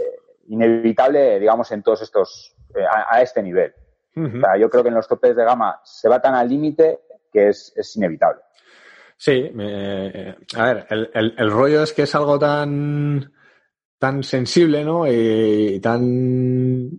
inevitable, 0.47 1.39
digamos, 1.39 1.71
en 1.71 1.83
todos 1.83 2.01
estos, 2.01 2.55
eh, 2.75 2.83
a, 3.09 3.21
este 3.21 3.41
nivel. 3.41 3.73
O 4.15 4.39
sea, 4.39 4.57
yo 4.57 4.69
creo 4.69 4.83
que 4.83 4.89
en 4.89 4.95
los 4.95 5.07
topes 5.07 5.35
de 5.35 5.43
gama 5.43 5.79
se 5.83 6.07
va 6.07 6.21
tan 6.21 6.35
al 6.35 6.47
límite 6.47 7.01
que 7.31 7.49
es, 7.49 7.73
es 7.75 7.95
inevitable. 7.95 8.41
Sí, 9.17 9.51
a 10.55 10.63
ver, 10.65 10.87
el, 10.89 11.09
el, 11.13 11.35
el, 11.37 11.51
rollo 11.51 11.83
es 11.83 11.93
que 11.93 12.03
es 12.03 12.15
algo 12.15 12.37
tan, 12.37 13.31
tan 13.97 14.23
sensible, 14.23 14.83
¿no? 14.83 15.07
Y, 15.07 15.79
tan 15.79 16.97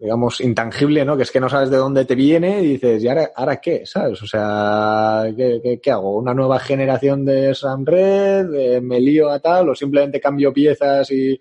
digamos, 0.00 0.40
intangible, 0.40 1.04
¿no? 1.04 1.16
Que 1.16 1.24
es 1.24 1.30
que 1.30 1.40
no 1.40 1.50
sabes 1.50 1.68
de 1.70 1.76
dónde 1.76 2.06
te 2.06 2.14
viene 2.14 2.62
y 2.62 2.68
dices, 2.68 3.02
¿y 3.04 3.08
ahora, 3.08 3.30
ahora 3.36 3.60
qué? 3.60 3.84
¿Sabes? 3.84 4.22
O 4.22 4.26
sea, 4.26 5.24
¿qué, 5.36 5.78
qué, 5.80 5.90
hago? 5.90 6.16
¿Una 6.16 6.32
nueva 6.32 6.58
generación 6.58 7.24
de 7.24 7.54
SRAM 7.54 7.84
Red? 7.84 8.80
¿Me 8.80 8.98
lío 8.98 9.28
a 9.28 9.40
tal? 9.40 9.68
¿O 9.68 9.74
simplemente 9.74 10.18
cambio 10.18 10.54
piezas 10.54 11.10
y 11.10 11.38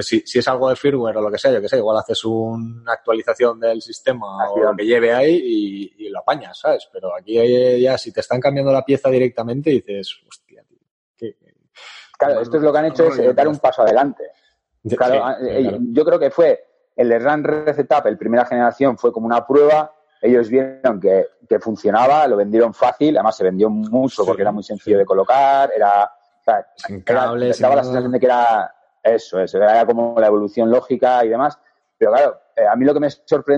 si, 0.00 0.20
si, 0.20 0.38
es 0.38 0.48
algo 0.48 0.68
de 0.68 0.76
firmware 0.76 1.16
o 1.16 1.22
lo 1.22 1.30
que 1.30 1.38
sea, 1.38 1.50
yo 1.50 1.60
que 1.60 1.68
sé, 1.68 1.78
igual 1.78 1.96
haces 1.96 2.24
una 2.24 2.92
actualización 2.92 3.58
del 3.58 3.80
sistema 3.80 4.50
o 4.50 4.58
lo 4.58 4.76
que 4.76 4.84
lleve 4.84 5.12
ahí 5.12 5.94
y, 5.98 6.08
lo 6.08 6.20
apañas, 6.20 6.58
¿sabes? 6.58 6.88
Pero 6.92 7.14
aquí 7.14 7.80
ya 7.80 7.98
si 7.98 8.12
te 8.12 8.20
están 8.20 8.40
cambiando 8.40 8.72
la 8.72 8.84
pieza 8.84 9.10
directamente 9.10 9.70
dices, 9.70 10.20
hostia, 10.26 10.64
tío, 11.16 11.32
Claro, 12.18 12.40
esto 12.40 12.56
es 12.56 12.62
lo 12.62 12.72
que 12.72 12.78
han 12.78 12.86
hecho 12.86 13.06
es 13.08 13.18
eh, 13.18 13.32
dar 13.32 13.46
un 13.46 13.58
paso 13.58 13.82
adelante. 13.82 14.24
Claro, 14.96 15.38
eh, 15.40 15.78
yo 15.80 16.04
creo 16.04 16.18
que 16.18 16.30
fue 16.30 16.64
el 16.96 17.20
RAN 17.20 17.44
Resetup, 17.44 18.06
el 18.06 18.18
primera 18.18 18.44
generación, 18.44 18.98
fue 18.98 19.12
como 19.12 19.26
una 19.26 19.46
prueba. 19.46 19.92
Ellos 20.20 20.48
vieron 20.48 20.98
que, 20.98 21.26
que 21.48 21.60
funcionaba, 21.60 22.26
lo 22.26 22.36
vendieron 22.36 22.74
fácil, 22.74 23.16
además 23.16 23.36
se 23.36 23.44
vendió 23.44 23.70
mucho 23.70 24.24
porque 24.24 24.42
era 24.42 24.50
muy 24.50 24.64
sencillo 24.64 24.98
de 24.98 25.04
colocar, 25.04 25.70
era, 25.74 26.04
o 26.04 26.44
sea, 26.44 26.66
cables, 27.04 27.60
daba 27.60 27.76
la 27.76 27.84
sensación 27.84 28.10
de 28.10 28.18
que 28.18 28.26
era 28.26 28.74
eso, 29.02 29.40
eso, 29.40 29.58
era 29.58 29.84
como 29.86 30.14
la 30.18 30.26
evolución 30.26 30.70
lógica 30.70 31.24
y 31.24 31.28
demás. 31.28 31.58
Pero 31.96 32.12
claro, 32.12 32.40
eh, 32.54 32.66
a 32.66 32.76
mí 32.76 32.84
lo 32.84 32.94
que, 32.94 33.00
me 33.00 33.08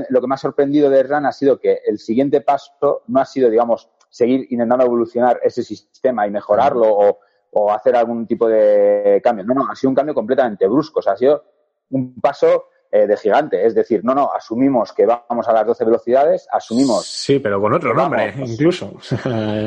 lo 0.09 0.21
que 0.21 0.27
me 0.27 0.35
ha 0.35 0.39
sorprendido 0.39 0.89
de 0.89 1.03
RAN 1.03 1.27
ha 1.27 1.33
sido 1.33 1.59
que 1.59 1.81
el 1.87 1.99
siguiente 1.99 2.41
paso 2.41 3.03
no 3.07 3.21
ha 3.21 3.25
sido, 3.25 3.51
digamos, 3.51 3.91
seguir 4.09 4.47
intentando 4.51 4.85
evolucionar 4.85 5.41
ese 5.43 5.63
sistema 5.63 6.27
y 6.27 6.31
mejorarlo 6.31 6.87
o, 6.89 7.19
o 7.53 7.73
hacer 7.73 7.97
algún 7.97 8.27
tipo 8.27 8.49
de 8.49 9.21
cambio. 9.23 9.45
No, 9.45 9.55
no, 9.55 9.71
ha 9.71 9.75
sido 9.75 9.91
un 9.91 9.97
cambio 9.97 10.15
completamente 10.15 10.67
brusco. 10.67 11.01
O 11.01 11.03
sea, 11.03 11.13
ha 11.13 11.17
sido 11.17 11.45
un 11.91 12.21
paso 12.21 12.67
eh, 12.93 13.07
de 13.07 13.17
gigante. 13.17 13.65
Es 13.65 13.73
decir, 13.73 14.01
no, 14.03 14.15
no, 14.17 14.33
asumimos 14.33 14.93
que 14.93 15.07
vamos 15.07 15.47
a 15.47 15.53
las 15.53 15.65
12 15.65 15.85
velocidades, 15.85 16.49
asumimos. 16.51 17.07
Sí, 17.07 17.39
pero 17.39 17.61
con 17.61 17.73
otro 17.73 17.95
nombre, 17.95 18.35
incluso. 18.37 18.95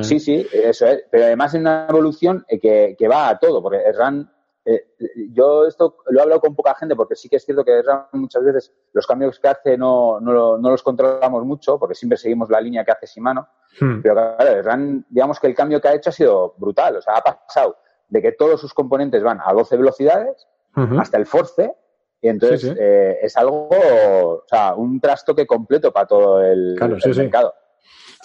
sí, 0.01 0.19
sí, 0.19 0.45
eso 0.51 0.87
es. 0.87 1.05
Pero 1.09 1.25
además 1.25 1.53
es 1.53 1.61
una 1.61 1.87
evolución 1.89 2.45
eh, 2.49 2.59
que, 2.59 2.97
que 2.99 3.07
va 3.07 3.29
a 3.29 3.39
todo, 3.39 3.61
porque 3.61 3.79
RAN 3.93 4.29
eh, 4.65 4.87
yo 5.31 5.65
esto 5.65 5.97
lo 6.07 6.19
he 6.19 6.21
hablado 6.21 6.39
con 6.39 6.55
poca 6.55 6.73
gente 6.75 6.95
porque 6.95 7.15
sí 7.15 7.27
que 7.27 7.35
es 7.35 7.45
cierto 7.45 7.65
que 7.65 7.83
muchas 8.13 8.43
veces 8.43 8.73
los 8.93 9.05
cambios 9.05 9.39
que 9.39 9.47
hace 9.49 9.77
no, 9.77 10.19
no, 10.21 10.57
no, 10.57 10.69
los 10.69 10.81
controlamos 10.81 11.45
mucho 11.45 11.77
porque 11.77 11.95
siempre 11.95 12.17
seguimos 12.17 12.49
la 12.49 12.61
línea 12.61 12.85
que 12.85 12.91
hace 12.91 13.07
Shimano. 13.07 13.47
Hmm. 13.79 14.01
Pero 14.01 14.15
claro, 14.15 15.03
digamos 15.09 15.39
que 15.39 15.47
el 15.47 15.55
cambio 15.55 15.81
que 15.81 15.89
ha 15.89 15.95
hecho 15.95 16.11
ha 16.11 16.13
sido 16.13 16.55
brutal. 16.57 16.97
O 16.97 17.01
sea, 17.01 17.15
ha 17.17 17.21
pasado 17.21 17.77
de 18.07 18.21
que 18.21 18.31
todos 18.31 18.61
sus 18.61 18.73
componentes 18.73 19.21
van 19.21 19.39
a 19.43 19.51
12 19.51 19.75
velocidades 19.77 20.47
hasta 20.75 21.17
el 21.17 21.25
force 21.25 21.75
y 22.23 22.29
entonces 22.29 22.73
eh, 22.79 23.19
es 23.21 23.35
algo, 23.35 23.67
o 23.69 24.43
sea, 24.47 24.75
un 24.75 25.01
trastoque 25.01 25.45
completo 25.45 25.91
para 25.91 26.07
todo 26.07 26.41
el, 26.41 26.75
mercado. 27.15 27.53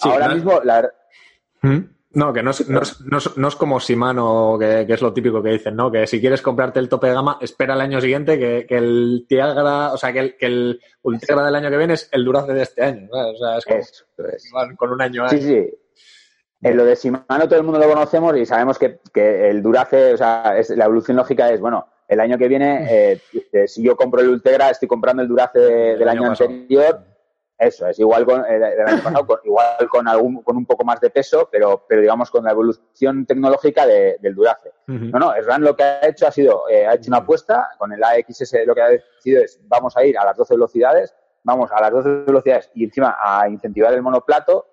Ahora 0.01 0.29
mismo, 0.29 0.61
la... 0.63 0.89
¿Mm? 1.61 1.79
No, 2.11 2.33
que 2.33 2.41
no 2.41 2.49
es, 2.49 2.67
no 2.67 2.81
es, 2.81 3.37
no 3.37 3.47
es, 3.47 3.55
como 3.55 3.79
Shimano, 3.79 4.57
que, 4.59 4.85
que, 4.87 4.93
es 4.93 5.01
lo 5.01 5.13
típico 5.13 5.43
que 5.43 5.51
dicen, 5.51 5.75
¿no? 5.75 5.91
Que 5.91 6.07
si 6.07 6.19
quieres 6.19 6.41
comprarte 6.41 6.79
el 6.79 6.89
tope 6.89 7.05
de 7.05 7.13
gama, 7.13 7.37
espera 7.39 7.75
el 7.75 7.81
año 7.81 8.01
siguiente 8.01 8.39
que, 8.39 8.65
que 8.67 8.77
el 8.77 9.25
Tiagra, 9.29 9.93
o 9.93 9.97
sea, 9.97 10.11
que 10.11 10.19
el, 10.19 10.35
que 10.35 10.47
el 10.47 10.81
Ultegra 11.03 11.45
del 11.45 11.55
año 11.55 11.69
que 11.69 11.77
viene 11.77 11.93
es 11.93 12.09
el 12.11 12.25
Durace 12.25 12.53
de 12.53 12.63
este 12.63 12.83
año, 12.83 13.09
O 13.11 13.37
sea, 13.37 13.57
es 13.57 14.05
como, 14.51 14.75
con 14.75 14.91
un 14.91 15.01
año 15.01 15.29
Sí, 15.29 15.39
sí. 15.39 15.69
En 16.61 16.75
lo 16.75 16.83
de 16.83 16.95
Shimano 16.95 17.47
todo 17.47 17.57
el 17.57 17.63
mundo 17.63 17.79
lo 17.79 17.87
conocemos 17.87 18.35
y 18.35 18.45
sabemos 18.45 18.79
que, 18.79 18.99
que 19.13 19.47
el 19.49 19.61
Durace, 19.61 20.13
o 20.13 20.17
sea, 20.17 20.57
es, 20.57 20.71
la 20.71 20.85
evolución 20.85 21.15
lógica 21.15 21.51
es, 21.51 21.61
bueno, 21.61 21.89
el 22.07 22.19
año 22.19 22.39
que 22.39 22.47
viene, 22.47 22.87
eh, 22.89 23.21
eh, 23.53 23.67
si 23.67 23.83
yo 23.83 23.95
compro 23.95 24.21
el 24.21 24.29
Ultegra, 24.29 24.71
estoy 24.71 24.87
comprando 24.87 25.21
el 25.21 25.29
Durace 25.29 25.59
del 25.59 26.09
año, 26.09 26.31
anterior 26.31 27.05
eso 27.59 27.87
es, 27.87 27.99
igual 27.99 28.25
con 28.25 28.45
el, 28.45 28.63
eh, 28.63 28.83
año 28.87 29.03
pasado, 29.03 29.41
igual 29.43 29.89
con 29.89 30.07
algún, 30.07 30.41
con 30.43 30.55
un 30.55 30.65
poco 30.65 30.85
más 30.85 31.01
de 31.01 31.09
peso, 31.09 31.49
pero, 31.51 31.85
pero 31.85 31.99
digamos 31.99 32.31
con 32.31 32.45
la 32.45 32.51
evolución 32.51 33.25
tecnológica 33.25 33.85
del 33.85 34.33
Durace. 34.33 34.71
No, 34.87 35.19
no, 35.19 35.33
SRAM 35.33 35.63
lo 35.63 35.75
que 35.75 35.83
ha 35.83 36.07
hecho 36.07 36.25
ha 36.25 36.31
sido, 36.31 36.69
eh, 36.69 36.87
ha 36.87 36.93
hecho 36.93 37.09
una 37.09 37.17
apuesta, 37.17 37.71
con 37.77 37.91
el 37.91 38.01
AXS 38.01 38.55
lo 38.65 38.73
que 38.73 38.81
ha 38.81 38.87
decidido 38.87 39.43
es, 39.43 39.59
vamos 39.67 39.97
a 39.97 40.05
ir 40.05 40.17
a 40.17 40.23
las 40.23 40.37
12 40.37 40.55
velocidades, 40.55 41.13
vamos 41.43 41.69
a 41.73 41.81
las 41.81 41.91
12 41.91 42.09
velocidades 42.25 42.71
y 42.75 42.85
encima 42.85 43.17
a 43.21 43.49
incentivar 43.49 43.93
el 43.93 44.01
monoplato, 44.01 44.65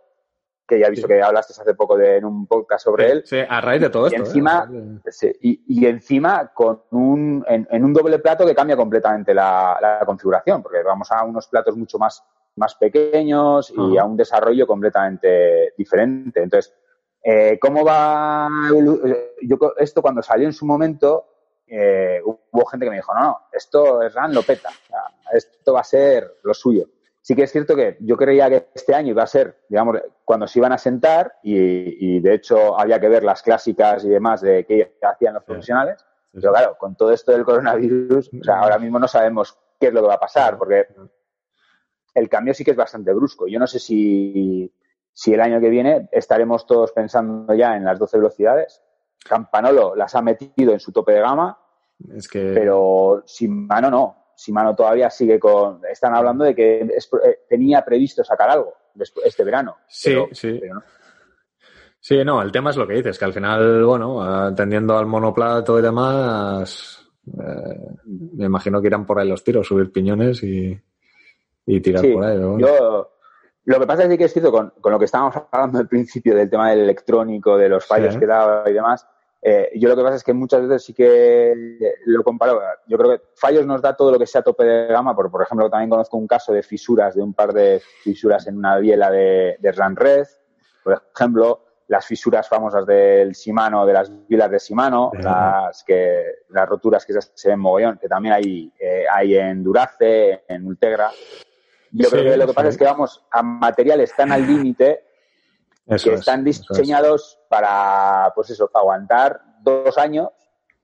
que 0.65 0.79
ya 0.79 0.87
he 0.87 0.91
visto 0.91 1.09
que 1.09 1.21
hablaste 1.21 1.61
hace 1.61 1.75
poco 1.75 1.97
de, 1.97 2.19
en 2.19 2.25
un 2.25 2.47
podcast 2.47 2.85
sobre 2.85 3.11
él. 3.11 3.23
Sí, 3.25 3.39
a 3.49 3.61
raíz 3.61 3.81
de 3.81 3.91
todo 3.91 4.05
y 4.07 4.15
esto. 4.15 4.29
Encima, 4.29 4.71
¿eh? 4.73 5.39
y, 5.41 5.87
encima 5.87 6.53
con 6.55 6.83
un, 6.91 7.45
en, 7.49 7.85
un 7.85 7.93
doble 7.93 8.21
plato 8.21 8.47
que 8.47 8.55
cambia 8.55 8.77
completamente 8.77 9.35
la, 9.35 9.77
la 9.81 10.07
configuración, 10.07 10.63
porque 10.63 10.83
vamos 10.85 11.11
a 11.11 11.25
unos 11.25 11.49
platos 11.49 11.77
mucho 11.77 11.99
más 11.99 12.23
más 12.57 12.75
pequeños 12.75 13.73
y 13.77 13.97
a 13.97 14.05
un 14.05 14.17
desarrollo 14.17 14.67
completamente 14.67 15.75
diferente. 15.77 16.43
Entonces, 16.43 16.75
eh, 17.23 17.59
¿cómo 17.61 17.85
va? 17.85 18.49
Yo, 19.43 19.59
esto 19.79 20.03
cuando 20.03 20.23
salió 20.23 20.47
en 20.47 20.53
su 20.53 20.65
momento, 20.65 21.27
eh, 21.67 22.21
hubo 22.25 22.65
gente 22.67 22.87
que 22.87 22.91
me 22.91 22.97
dijo, 22.97 23.13
no, 23.15 23.21
no, 23.21 23.41
esto 23.53 24.03
es 24.03 24.15
RAN 24.15 24.33
lo 24.33 24.43
peta, 24.43 24.71
esto 25.33 25.73
va 25.73 25.81
a 25.81 25.85
ser 25.85 26.39
lo 26.43 26.55
suyo. 26.55 26.87
Sí 27.21 27.35
que 27.35 27.43
es 27.43 27.51
cierto 27.51 27.75
que 27.75 27.97
yo 28.01 28.17
creía 28.17 28.49
que 28.49 28.69
este 28.73 28.95
año 28.95 29.11
iba 29.11 29.25
a 29.25 29.27
ser, 29.27 29.65
digamos, 29.69 30.01
cuando 30.25 30.47
se 30.47 30.61
iban 30.61 30.73
a 30.73 30.79
sentar 30.79 31.35
y, 31.43 32.21
de 32.21 32.35
hecho 32.35 32.79
había 32.79 33.01
que 33.01 33.09
ver 33.09 33.25
las 33.25 33.43
clásicas 33.43 34.05
y 34.05 34.09
demás 34.09 34.43
de 34.43 34.65
qué 34.65 34.97
hacían 35.03 35.35
los 35.35 35.43
profesionales. 35.43 36.07
Pero 36.33 36.53
claro, 36.53 36.77
con 36.79 36.95
todo 36.95 37.11
esto 37.11 37.33
del 37.33 37.45
coronavirus, 37.45 38.31
o 38.41 38.45
sea, 38.45 38.61
ahora 38.61 38.79
mismo 38.79 39.01
no 39.01 39.09
sabemos 39.09 39.59
qué 39.81 39.89
es 39.89 39.93
lo 39.93 40.03
que 40.03 40.09
va 40.09 40.15
a 40.15 40.21
pasar, 40.21 40.57
porque 40.57 40.87
el 42.17 42.31
cambio 42.31 42.55
sí 42.55 42.65
que 42.65 42.71
es 42.71 42.77
bastante 42.77 43.13
brusco. 43.13 43.47
Yo 43.47 43.59
no 43.59 43.67
sé 43.67 43.79
si, 43.79 44.73
si 45.13 45.35
el 45.35 45.41
año 45.41 45.61
que 45.61 45.69
viene 45.69 46.09
estaremos 46.11 46.67
todos 46.67 46.93
pensando 46.93 47.55
ya 47.55 47.77
en 47.77 47.85
las 47.85 47.99
12 47.99 48.17
velocidades. 48.17 48.83
Campanolo 49.23 49.95
las 49.95 50.15
ha 50.15 50.23
metido 50.23 50.73
en 50.73 50.81
su 50.81 50.93
tope 50.93 51.13
de 51.13 51.21
gama, 51.21 51.59
es 52.15 52.27
que... 52.27 52.53
pero 52.55 53.23
Shimano 53.27 53.91
no. 53.91 54.17
Shimano 54.37 54.75
todavía 54.75 55.11
sigue 55.11 55.39
con... 55.39 55.81
Están 55.85 56.15
hablando 56.15 56.45
de 56.45 56.55
que 56.55 56.81
eh, 56.81 57.39
tenía 57.49 57.85
previsto 57.85 58.25
sacar 58.25 58.51
algo 58.51 58.73
este 59.25 59.45
verano. 59.45 59.77
Sí, 59.87 60.17
sí. 60.33 60.61
no. 60.73 60.83
Sí, 62.01 62.25
no, 62.25 62.41
el 62.41 62.53
tema 62.53 62.71
es 62.71 62.77
lo 62.77 62.87
que 62.87 62.95
dices, 62.95 63.19
que 63.19 63.25
al 63.25 63.33
final, 63.33 63.85
bueno, 63.85 64.23
atendiendo 64.23 64.97
al 64.97 65.07
monoplato 65.07 65.79
y 65.79 65.83
demás, 65.83 67.11
eh, 67.27 67.91
me 68.05 68.47
imagino 68.47 68.81
que 68.81 68.87
irán 68.87 69.05
por 69.05 69.19
ahí 69.19 69.29
los 69.29 69.43
tiros, 69.43 69.67
subir 69.67 69.91
piñones 69.91 70.43
y, 70.45 70.81
y 71.67 71.81
tirar 71.81 72.05
por 72.13 72.25
ahí. 72.25 72.39
Yo, 72.39 73.11
lo 73.65 73.81
que 73.81 73.87
pasa 73.87 74.05
es 74.05 74.17
que 74.17 74.25
es 74.25 74.33
cierto, 74.33 74.53
con, 74.53 74.73
con, 74.81 74.93
lo 74.93 74.99
que 74.99 75.07
estábamos 75.07 75.35
hablando 75.51 75.79
al 75.79 75.89
principio 75.89 76.35
del 76.35 76.49
tema 76.49 76.71
del 76.71 76.81
electrónico, 76.81 77.59
de 77.59 77.69
los 77.69 77.85
fallos 77.85 78.17
que 78.17 78.27
daba 78.27 78.69
y 78.71 78.73
demás, 78.73 79.07
eh, 79.43 79.71
yo 79.77 79.89
lo 79.89 79.97
que 79.97 80.03
pasa 80.03 80.17
es 80.17 80.25
que 80.25 80.33
muchas 80.33 80.63
veces 80.63 80.85
sí 80.85 80.95
que 80.95 81.55
lo 82.07 82.25
comparo. 82.25 82.61
Yo 82.87 82.99
creo 82.99 83.11
que 83.11 83.23
fallos 83.37 83.67
nos 83.67 83.83
da 83.83 83.97
todo 83.97 84.11
lo 84.11 84.19
que 84.19 84.27
sea 84.27 84.43
tope 84.43 84.65
de 84.65 84.87
gama, 84.89 85.15
porque 85.15 85.31
por 85.31 85.43
ejemplo 85.43 85.71
también 85.71 85.91
conozco 85.91 86.17
un 86.17 86.27
caso 86.27 86.53
de 86.53 86.63
fisuras, 86.63 87.15
de 87.15 87.23
un 87.23 87.35
par 87.35 87.53
de 87.53 87.81
fisuras 88.03 88.47
en 88.47 88.57
una 88.57 88.79
biela 88.79 89.11
de, 89.11 89.57
de 89.61 89.73
Red, 89.73 90.27
por 90.83 91.03
ejemplo, 91.15 91.65
las 91.89 92.07
fisuras 92.07 92.49
famosas 92.49 92.85
del 92.87 93.33
Shimano, 93.33 93.87
de 93.87 93.93
las 93.93 94.27
bielas 94.27 94.51
de 94.51 94.59
Shimano, 94.59 95.13
las 95.15 95.85
que 95.85 96.25
las 96.49 96.69
roturas 96.69 97.07
que 97.07 97.13
se 97.35 97.49
ven 97.49 97.61
mogollón, 97.61 97.99
que 97.99 98.09
también 98.09 98.35
hay, 98.35 98.73
eh, 98.81 99.05
hay 99.13 99.37
en 99.37 99.63
Durace, 99.63 100.45
en 100.49 100.67
Ultegra. 100.67 101.11
Yo 101.93 102.09
creo 102.11 102.25
que 102.25 102.37
lo 102.37 102.47
que 102.47 102.53
pasa 102.53 102.69
es 102.69 102.77
que 102.77 102.85
vamos 102.85 103.25
a 103.31 103.43
materiales 103.43 104.15
tan 104.15 104.33
al 104.33 104.47
límite 104.47 105.05
que 106.03 106.15
están 106.15 106.45
diseñados 106.45 107.39
para, 107.49 108.33
pues 108.35 108.51
eso, 108.51 108.69
para 108.69 108.83
aguantar 108.83 109.41
dos 109.63 109.97
años 109.99 110.29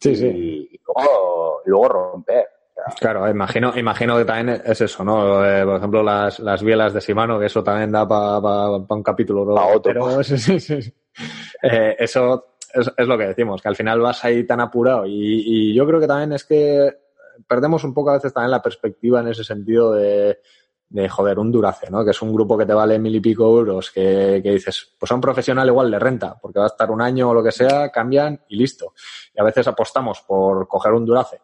y, 0.00 0.80
luego, 1.66 1.88
romper. 1.88 2.49
Claro, 2.99 3.28
imagino, 3.28 3.76
imagino 3.76 4.16
que 4.16 4.25
también 4.25 4.62
es 4.64 4.80
eso, 4.80 5.04
¿no? 5.04 5.44
Eh, 5.44 5.64
por 5.64 5.76
ejemplo, 5.76 6.02
las, 6.02 6.40
las 6.40 6.62
bielas 6.62 6.92
de 6.92 7.00
Shimano, 7.00 7.38
que 7.38 7.47
eso 7.47 7.62
también 7.62 7.92
da 7.92 8.09
para 8.09 8.71
un 8.76 9.02
capítulo. 9.02 9.54
Para 9.54 9.76
otro. 9.76 9.92
Pero, 9.92 10.21
eh, 11.62 11.97
eso 11.99 12.56
es, 12.73 12.90
es, 12.97 13.06
lo 13.06 13.18
que 13.18 13.26
decimos, 13.26 13.61
que 13.62 13.68
al 13.68 13.76
final 13.76 14.00
vas 14.00 14.25
ahí 14.25 14.44
tan 14.44 14.61
apurado. 14.61 15.06
Y, 15.06 15.42
y 15.71 15.75
yo 15.75 15.87
creo 15.87 16.00
que 16.00 16.09
también 16.09 16.32
es 16.32 16.44
que 16.44 16.90
perdemos 17.47 17.85
un 17.85 17.94
poco 17.94 18.11
a 18.11 18.14
veces 18.14 18.32
también 18.32 18.50
la 18.50 18.62
perspectiva 18.62 19.21
en 19.21 19.28
ese 19.28 19.44
sentido 19.44 19.92
de 19.92 20.38
de 20.92 21.08
joder, 21.08 21.38
un 21.38 21.50
Durace, 21.50 21.90
¿no? 21.90 22.04
Que 22.04 22.11
es 22.11 22.20
un 22.20 22.32
grupo 22.32 22.58
que 22.58 22.66
te 22.66 22.75
vale 22.75 22.99
mil 22.99 23.16
y 23.16 23.20
pico 23.20 23.44
euros, 23.44 23.90
que, 23.90 24.40
que 24.42 24.50
dices, 24.50 24.94
pues 24.99 25.11
a 25.11 25.14
un 25.14 25.20
profesional 25.22 25.66
igual 25.66 25.90
le 25.90 25.99
renta, 25.99 26.38
porque 26.40 26.58
va 26.58 26.66
a 26.66 26.68
estar 26.68 26.90
un 26.90 27.00
año 27.00 27.30
o 27.30 27.34
lo 27.34 27.42
que 27.42 27.50
sea, 27.50 27.90
cambian 27.90 28.40
y 28.49 28.56
listo. 28.56 28.92
Y 29.34 29.40
a 29.40 29.44
veces 29.44 29.66
apostamos 29.66 30.20
por 30.20 30.68
coger 30.68 30.92
un 30.92 31.06
Durace 31.06 31.40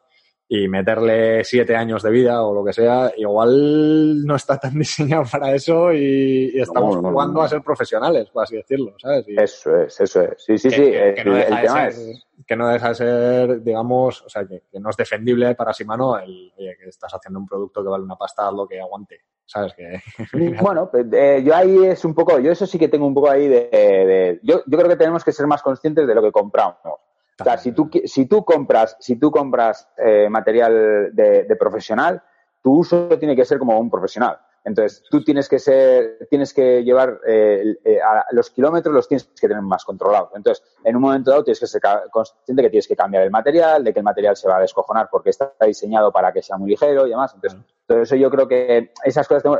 y 0.50 0.66
meterle 0.66 1.44
siete 1.44 1.76
años 1.76 2.02
de 2.02 2.10
vida 2.10 2.42
o 2.42 2.54
lo 2.54 2.64
que 2.64 2.72
sea, 2.72 3.12
igual 3.18 4.24
no 4.24 4.34
está 4.34 4.58
tan 4.58 4.74
diseñado 4.78 5.24
para 5.30 5.54
eso 5.54 5.92
y, 5.92 6.58
estamos 6.58 6.96
jugando 6.96 7.42
a 7.42 7.48
ser 7.48 7.60
profesionales, 7.62 8.30
por 8.30 8.44
así 8.44 8.56
decirlo, 8.56 8.94
¿sabes? 8.98 9.26
eso 9.28 9.76
es, 9.76 10.00
eso 10.00 10.22
es. 10.22 10.42
Sí, 10.42 10.56
sí, 10.56 10.70
sí. 10.70 10.82
Que, 10.82 12.56
no 12.56 12.68
deja 12.68 12.88
de 12.88 12.94
ser, 12.94 13.62
digamos, 13.62 14.22
o 14.22 14.28
sea, 14.30 14.46
que, 14.46 14.62
no 14.80 14.88
es 14.88 14.96
defendible 14.96 15.54
para 15.54 15.74
Simano 15.74 16.18
el 16.18 16.52
que 16.56 16.88
estás 16.88 17.12
haciendo 17.12 17.38
un 17.40 17.46
producto 17.46 17.82
que 17.82 17.90
vale 17.90 18.04
una 18.04 18.16
pasta, 18.16 18.50
lo 18.50 18.66
que 18.66 18.80
aguante. 18.80 19.20
¿Sabes? 19.48 19.74
Que... 19.74 20.02
bueno, 20.62 20.90
pues, 20.90 21.06
eh, 21.12 21.42
yo 21.44 21.56
ahí 21.56 21.86
es 21.86 22.04
un 22.04 22.14
poco, 22.14 22.38
yo 22.38 22.52
eso 22.52 22.66
sí 22.66 22.78
que 22.78 22.88
tengo 22.88 23.06
un 23.06 23.14
poco 23.14 23.30
ahí 23.30 23.48
de, 23.48 24.38
yo, 24.42 24.62
yo 24.66 24.78
creo 24.78 24.88
que 24.88 24.96
tenemos 24.96 25.24
que 25.24 25.32
ser 25.32 25.46
más 25.46 25.62
conscientes 25.62 26.06
de 26.06 26.14
lo 26.14 26.22
que 26.22 26.30
compramos. 26.30 26.76
O 26.84 27.44
sea, 27.44 27.56
si 27.56 27.72
tú, 27.72 27.88
si 28.04 28.26
tú 28.26 28.44
compras, 28.44 28.96
si 28.98 29.16
tú 29.16 29.30
compras 29.30 29.88
eh, 29.96 30.28
material 30.28 31.10
de, 31.12 31.44
de, 31.44 31.56
profesional, 31.56 32.20
tu 32.62 32.78
uso 32.78 33.08
tiene 33.18 33.36
que 33.36 33.44
ser 33.44 33.58
como 33.58 33.78
un 33.78 33.88
profesional. 33.88 34.38
Entonces, 34.64 35.02
tú 35.10 35.22
tienes 35.22 35.48
que 35.48 35.58
ser, 35.58 36.26
tienes 36.28 36.52
que 36.52 36.82
llevar 36.84 37.20
eh, 37.26 37.76
eh, 37.84 38.00
a 38.00 38.26
los 38.32 38.50
kilómetros 38.50 38.94
los 38.94 39.08
tienes 39.08 39.24
que 39.24 39.48
tener 39.48 39.62
más 39.62 39.84
controlados. 39.84 40.30
Entonces, 40.34 40.64
en 40.84 40.96
un 40.96 41.02
momento 41.02 41.30
dado 41.30 41.44
tienes 41.44 41.60
que 41.60 41.66
ser 41.66 41.80
consciente 42.10 42.62
que 42.62 42.70
tienes 42.70 42.88
que 42.88 42.96
cambiar 42.96 43.22
el 43.22 43.30
material, 43.30 43.84
de 43.84 43.92
que 43.92 44.00
el 44.00 44.04
material 44.04 44.36
se 44.36 44.48
va 44.48 44.58
a 44.58 44.60
descojonar 44.60 45.08
porque 45.10 45.30
está 45.30 45.52
diseñado 45.64 46.12
para 46.12 46.32
que 46.32 46.42
sea 46.42 46.56
muy 46.56 46.70
ligero 46.70 47.06
y 47.06 47.10
demás. 47.10 47.32
Entonces, 47.34 47.60
todo 47.86 48.02
eso 48.02 48.16
yo 48.16 48.30
creo 48.30 48.46
que 48.46 48.92
esas 49.04 49.26
cosas 49.26 49.42
tengo, 49.42 49.58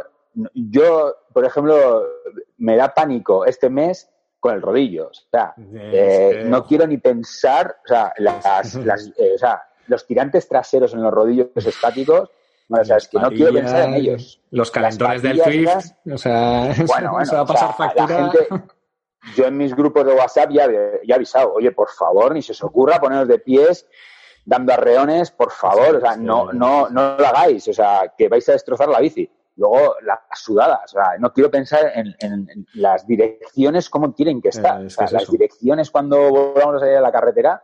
yo, 0.55 1.15
por 1.33 1.45
ejemplo, 1.45 2.05
me 2.59 2.77
da 2.77 2.93
pánico 2.93 3.45
este 3.45 3.71
mes 3.71 4.11
con 4.41 4.55
el 4.55 4.63
rodillo. 4.63 5.09
O 5.09 5.31
sea, 5.31 5.55
eh, 5.73 6.43
no 6.45 6.65
quiero 6.65 6.87
ni 6.87 6.99
pensar, 6.99 7.77
o 7.85 7.89
sea, 7.89 8.13
las, 8.19 8.75
las, 8.85 9.09
o 9.09 9.39
sea, 9.39 9.63
los 9.87 10.07
tirantes 10.07 10.49
traseros 10.49 10.93
en 10.93 11.03
los 11.03 11.13
rodillos 11.13 11.49
estáticos 11.55 12.31
o 12.69 12.85
sea, 12.85 12.97
es 12.97 13.09
que 13.09 13.19
no 13.19 13.31
quiero 13.31 13.53
pensar 13.53 13.89
en 13.89 13.95
ellos. 13.95 14.41
Los 14.51 14.71
calentones 14.71 15.23
del 15.23 15.41
Swift, 15.43 15.93
o 16.13 16.19
sea, 16.19 16.75
bueno, 16.87 17.13
bueno, 17.13 17.33
va 17.33 17.41
a 17.41 17.47
pasar 17.47 17.75
factura. 17.75 18.31
yo 19.37 19.47
en 19.47 19.57
mis 19.57 19.75
grupos 19.75 20.07
de 20.07 20.15
WhatsApp 20.15 20.51
ya, 20.51 20.67
ya 20.67 21.15
he 21.15 21.15
avisado, 21.15 21.55
oye, 21.55 21.73
por 21.73 21.91
favor, 21.91 22.35
ni 22.35 22.43
se 22.43 22.53
os 22.53 22.63
ocurra 22.63 23.01
poneros 23.01 23.29
de 23.29 23.39
pies 23.39 23.87
dando 24.49 24.73
arreones, 24.73 25.31
por 25.31 25.53
favor, 25.53 25.97
o 25.97 26.01
sea, 26.01 26.17
no, 26.17 26.53
no, 26.53 26.89
no 26.89 27.17
lo 27.19 27.27
hagáis, 27.27 27.69
o 27.69 27.73
sea, 27.75 28.15
que 28.17 28.29
vais 28.29 28.49
a 28.49 28.53
destrozar 28.53 28.89
la 28.89 28.99
bici. 28.99 29.31
Luego, 29.57 29.97
las 30.03 30.21
sudadas, 30.37 30.95
o 30.95 30.99
sea, 30.99 31.19
no 31.19 31.33
quiero 31.33 31.51
pensar 31.51 31.93
en, 31.95 32.15
en, 32.21 32.67
las 32.75 33.07
direcciones, 33.07 33.91
cómo 33.91 34.15
tienen 34.15 34.41
que 34.41 34.49
estar. 34.49 34.83
o 34.83 34.89
sea, 34.89 35.09
las 35.11 35.29
direcciones 35.29 35.91
cuando 35.91 36.31
volvamos 36.31 36.77
a 36.77 36.79
salir 36.79 36.97
a 36.97 37.01
la 37.03 37.13
carretera, 37.13 37.63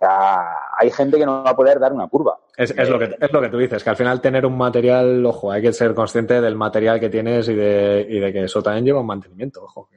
o 0.00 0.06
sea, 0.06 0.54
hay 0.78 0.92
gente 0.92 1.18
que 1.18 1.26
no 1.26 1.42
va 1.42 1.50
a 1.50 1.56
poder 1.56 1.80
dar 1.80 1.92
una 1.92 2.06
curva. 2.06 2.38
Es, 2.56 2.72
lo 2.88 3.00
que, 3.00 3.16
es 3.20 3.32
lo 3.32 3.40
que 3.40 3.48
tú 3.48 3.58
dices, 3.58 3.82
que 3.82 3.90
al 3.90 3.96
final 3.96 4.20
tener 4.20 4.46
un 4.46 4.56
material, 4.56 5.26
ojo, 5.26 5.50
hay 5.50 5.60
que 5.60 5.72
ser 5.72 5.92
consciente 5.92 6.40
del 6.40 6.54
material 6.54 7.00
que 7.00 7.08
tienes 7.08 7.48
y 7.48 7.54
de, 7.54 8.06
y 8.08 8.20
de 8.20 8.32
que 8.32 8.44
eso 8.44 8.62
también 8.62 8.84
lleva 8.84 9.00
un 9.00 9.06
mantenimiento, 9.06 9.64
ojo. 9.64 9.88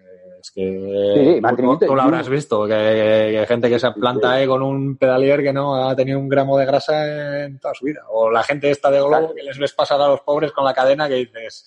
es 0.42 0.50
que 0.50 1.36
sí, 1.36 1.40
mantenimiento. 1.40 1.86
Tú, 1.86 1.96
lo 1.96 2.02
habrás 2.02 2.30
visto, 2.30 2.66
que, 2.66 2.74
hay 2.74 3.46
gente 3.46 3.70
que 3.70 3.78
se 3.78 3.92
planta 3.92 4.32
ahí 4.32 4.48
con 4.48 4.64
un 4.64 4.98
pedalier 4.98 5.44
que 5.44 5.54
no 5.54 5.88
ha 5.88 5.96
tenido 5.96 6.18
un 6.18 6.28
gramo 6.28 6.58
de 6.58 6.66
grasa 6.66 7.44
en 7.44 7.60
toda 7.60 7.76
su 7.76 7.86
vida. 7.86 8.02
O 8.10 8.32
la 8.32 8.42
gente 8.42 8.72
esta 8.72 8.90
de 8.90 9.02
globo 9.02 9.36
que 9.36 9.44
les 9.44 9.60
ves 9.60 9.74
pasar 9.74 10.02
a 10.02 10.08
los 10.08 10.22
pobres 10.22 10.52
con 10.52 10.66
la 10.66 10.74
cadena 10.74 11.08
que 11.08 11.16
dices... 11.16 11.64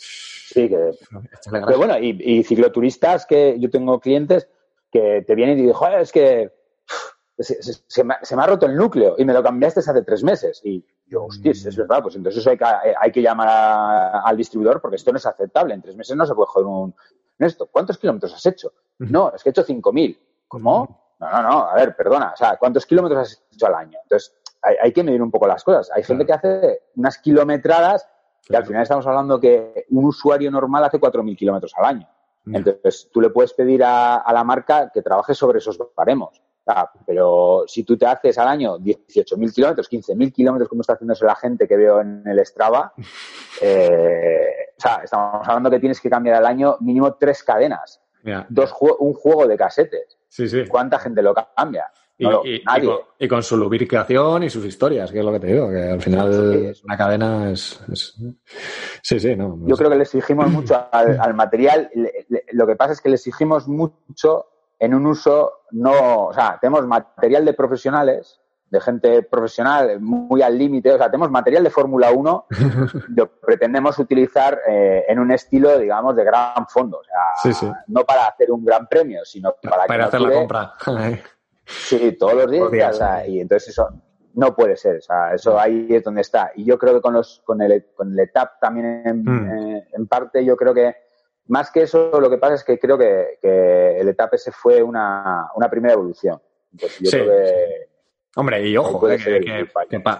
Sí, 0.48 0.68
que... 0.68 0.90
Pero 1.52 1.78
bueno, 1.78 1.98
y, 2.00 2.18
y 2.20 2.42
cicloturistas 2.42 3.26
que 3.26 3.56
yo 3.60 3.70
tengo 3.70 4.00
clientes 4.00 4.48
que 4.90 5.24
te 5.24 5.34
vienen 5.36 5.58
y 5.58 5.62
dicen, 5.62 5.74
joder, 5.74 6.00
es 6.00 6.12
que 6.12 6.50
se, 7.38 8.04
me, 8.04 8.14
ha 8.14 8.46
roto 8.46 8.66
el 8.66 8.76
núcleo 8.76 9.16
y 9.18 9.24
me 9.24 9.32
lo 9.32 9.42
cambiaste 9.42 9.80
hace 9.80 10.02
tres 10.02 10.22
meses. 10.22 10.60
Y 10.64 10.84
yo, 11.06 11.24
hostias, 11.24 11.64
es 11.66 11.76
verdad, 11.76 12.02
pues 12.02 12.14
entonces 12.16 12.40
eso 12.40 12.50
hay 12.50 12.58
que, 12.58 12.64
hay 12.64 13.12
que 13.12 13.22
llamar 13.22 14.22
al 14.24 14.36
distribuidor 14.36 14.80
porque 14.80 14.96
esto 14.96 15.10
no 15.10 15.18
es 15.18 15.26
aceptable. 15.26 15.74
En 15.74 15.82
tres 15.82 15.96
meses 15.96 16.16
no 16.16 16.26
se 16.26 16.34
puede 16.34 16.46
joder 16.48 16.66
un... 16.66 16.94
Esto, 17.38 17.66
¿cuántos 17.66 17.98
kilómetros 17.98 18.32
has 18.32 18.46
hecho? 18.46 18.72
No, 18.98 19.32
es 19.34 19.42
que 19.42 19.48
he 19.48 19.50
hecho 19.50 19.64
5.000. 19.64 20.18
¿Cómo? 20.46 21.16
No, 21.18 21.30
no, 21.30 21.42
no, 21.42 21.68
a 21.68 21.74
ver, 21.74 21.96
perdona. 21.96 22.32
O 22.32 22.36
sea, 22.36 22.56
¿cuántos 22.56 22.86
kilómetros 22.86 23.20
has 23.20 23.44
hecho 23.52 23.66
al 23.66 23.74
año? 23.74 23.98
Entonces, 24.02 24.36
hay, 24.62 24.76
hay 24.80 24.92
que 24.92 25.02
medir 25.02 25.20
un 25.20 25.32
poco 25.32 25.48
las 25.48 25.64
cosas. 25.64 25.90
Hay 25.92 26.04
gente 26.04 26.24
que 26.24 26.32
hace 26.32 26.82
unas 26.94 27.18
kilometradas 27.18 28.08
y 28.48 28.54
al 28.54 28.64
final 28.64 28.82
estamos 28.82 29.06
hablando 29.06 29.40
que 29.40 29.86
un 29.90 30.04
usuario 30.04 30.50
normal 30.50 30.84
hace 30.84 31.00
4.000 31.00 31.36
kilómetros 31.36 31.72
al 31.76 31.84
año. 31.84 32.08
Entonces, 32.46 33.08
tú 33.10 33.20
le 33.22 33.30
puedes 33.30 33.54
pedir 33.54 33.82
a, 33.82 34.16
a, 34.16 34.32
la 34.32 34.44
marca 34.44 34.90
que 34.92 35.00
trabaje 35.00 35.34
sobre 35.34 35.58
esos 35.58 35.78
baremos. 35.96 36.42
Ah, 36.66 36.90
pero 37.06 37.64
si 37.66 37.84
tú 37.84 37.96
te 37.96 38.06
haces 38.06 38.38
al 38.38 38.48
año 38.48 38.78
18.000 38.78 39.52
kilómetros, 39.52 39.90
15.000 39.90 40.32
kilómetros, 40.32 40.68
como 40.68 40.80
está 40.80 40.94
haciéndose 40.94 41.24
la 41.26 41.36
gente 41.36 41.68
que 41.68 41.76
veo 41.76 42.00
en 42.00 42.26
el 42.26 42.44
Strava, 42.46 42.94
eh, 43.60 44.72
o 44.76 44.80
sea, 44.80 45.00
estamos 45.04 45.46
hablando 45.46 45.70
que 45.70 45.78
tienes 45.78 46.00
que 46.00 46.08
cambiar 46.08 46.36
al 46.36 46.46
año 46.46 46.78
mínimo 46.80 47.14
tres 47.14 47.42
cadenas. 47.42 48.00
dos 48.48 48.74
un 48.98 49.12
juego 49.12 49.46
de 49.46 49.56
casetes. 49.56 50.18
Sí, 50.28 50.48
sí. 50.48 50.66
¿Cuánta 50.66 50.98
gente 50.98 51.20
lo 51.22 51.34
cambia? 51.34 51.90
Y, 52.16 52.24
nadie. 52.64 52.90
Y, 53.18 53.28
con, 53.28 53.42
su 53.42 53.56
lubricación 53.56 54.44
y 54.44 54.50
sus 54.50 54.64
historias, 54.64 55.10
que 55.10 55.18
es 55.18 55.24
lo 55.24 55.32
que 55.32 55.40
te 55.40 55.48
digo, 55.48 55.68
que 55.68 55.82
al 55.82 56.00
final 56.00 56.74
una 56.84 56.96
cadena 56.96 57.50
es, 57.50 57.80
Sí, 59.02 59.20
sí, 59.20 59.36
no. 59.36 59.58
Yo 59.66 59.76
creo 59.76 59.90
que 59.90 59.96
le 59.96 60.04
exigimos 60.04 60.48
mucho 60.48 60.86
al, 60.90 61.18
al 61.20 61.34
material. 61.34 61.90
lo 62.52 62.66
que 62.66 62.76
pasa 62.76 62.92
es 62.92 63.00
que 63.00 63.10
le 63.10 63.16
exigimos 63.16 63.68
mucho 63.68 64.46
en 64.84 64.94
un 64.94 65.06
uso 65.06 65.64
no, 65.70 66.26
o 66.26 66.32
sea, 66.32 66.58
tenemos 66.60 66.86
material 66.86 67.44
de 67.44 67.54
profesionales, 67.54 68.40
de 68.70 68.80
gente 68.80 69.22
profesional 69.22 70.00
muy 70.00 70.42
al 70.42 70.58
límite, 70.58 70.92
o 70.92 70.98
sea, 70.98 71.10
tenemos 71.10 71.30
material 71.30 71.64
de 71.64 71.70
Fórmula 71.70 72.10
1 72.10 72.46
que 73.16 73.26
pretendemos 73.42 73.98
utilizar 73.98 74.60
eh, 74.68 75.04
en 75.08 75.18
un 75.18 75.30
estilo, 75.30 75.78
digamos, 75.78 76.16
de 76.16 76.24
gran 76.24 76.66
fondo, 76.68 76.98
o 76.98 77.52
sea, 77.52 77.84
no 77.88 78.04
para 78.04 78.26
hacer 78.26 78.50
un 78.50 78.64
gran 78.64 78.86
premio, 78.86 79.24
sino 79.24 79.54
para, 79.62 79.86
para 79.86 80.06
hacer 80.06 80.20
la 80.20 80.32
compra. 80.32 80.72
sí, 81.66 82.16
todos 82.18 82.34
los 82.34 82.70
días, 82.70 83.00
y 83.26 83.40
entonces 83.40 83.70
eso 83.70 83.88
no 84.34 84.54
puede 84.54 84.76
ser, 84.76 84.96
o 84.96 85.02
sea, 85.02 85.34
eso 85.34 85.58
ahí 85.58 85.86
es 85.90 86.02
donde 86.02 86.22
está. 86.22 86.50
Y 86.56 86.64
yo 86.64 86.78
creo 86.78 86.94
que 86.94 87.00
con 87.00 87.14
los 87.14 87.42
con 87.44 87.62
el, 87.62 87.86
con 87.94 88.12
el 88.12 88.18
ETAP 88.18 88.60
también 88.60 89.02
en, 89.04 89.24
hmm. 89.24 89.76
eh, 89.76 89.88
en 89.92 90.06
parte 90.08 90.44
yo 90.44 90.56
creo 90.56 90.74
que 90.74 91.03
más 91.46 91.70
que 91.70 91.82
eso, 91.82 92.18
lo 92.20 92.30
que 92.30 92.38
pasa 92.38 92.54
es 92.54 92.64
que 92.64 92.78
creo 92.78 92.96
que, 92.96 93.38
el 94.00 94.08
etapa 94.08 94.36
ese 94.36 94.52
fue 94.52 94.82
una, 94.82 95.48
primera 95.70 95.94
evolución. 95.94 96.40
sí, 96.78 97.18
Hombre, 98.36 98.66
y 98.66 98.76
ojo, 98.76 99.08
eh, 99.08 99.68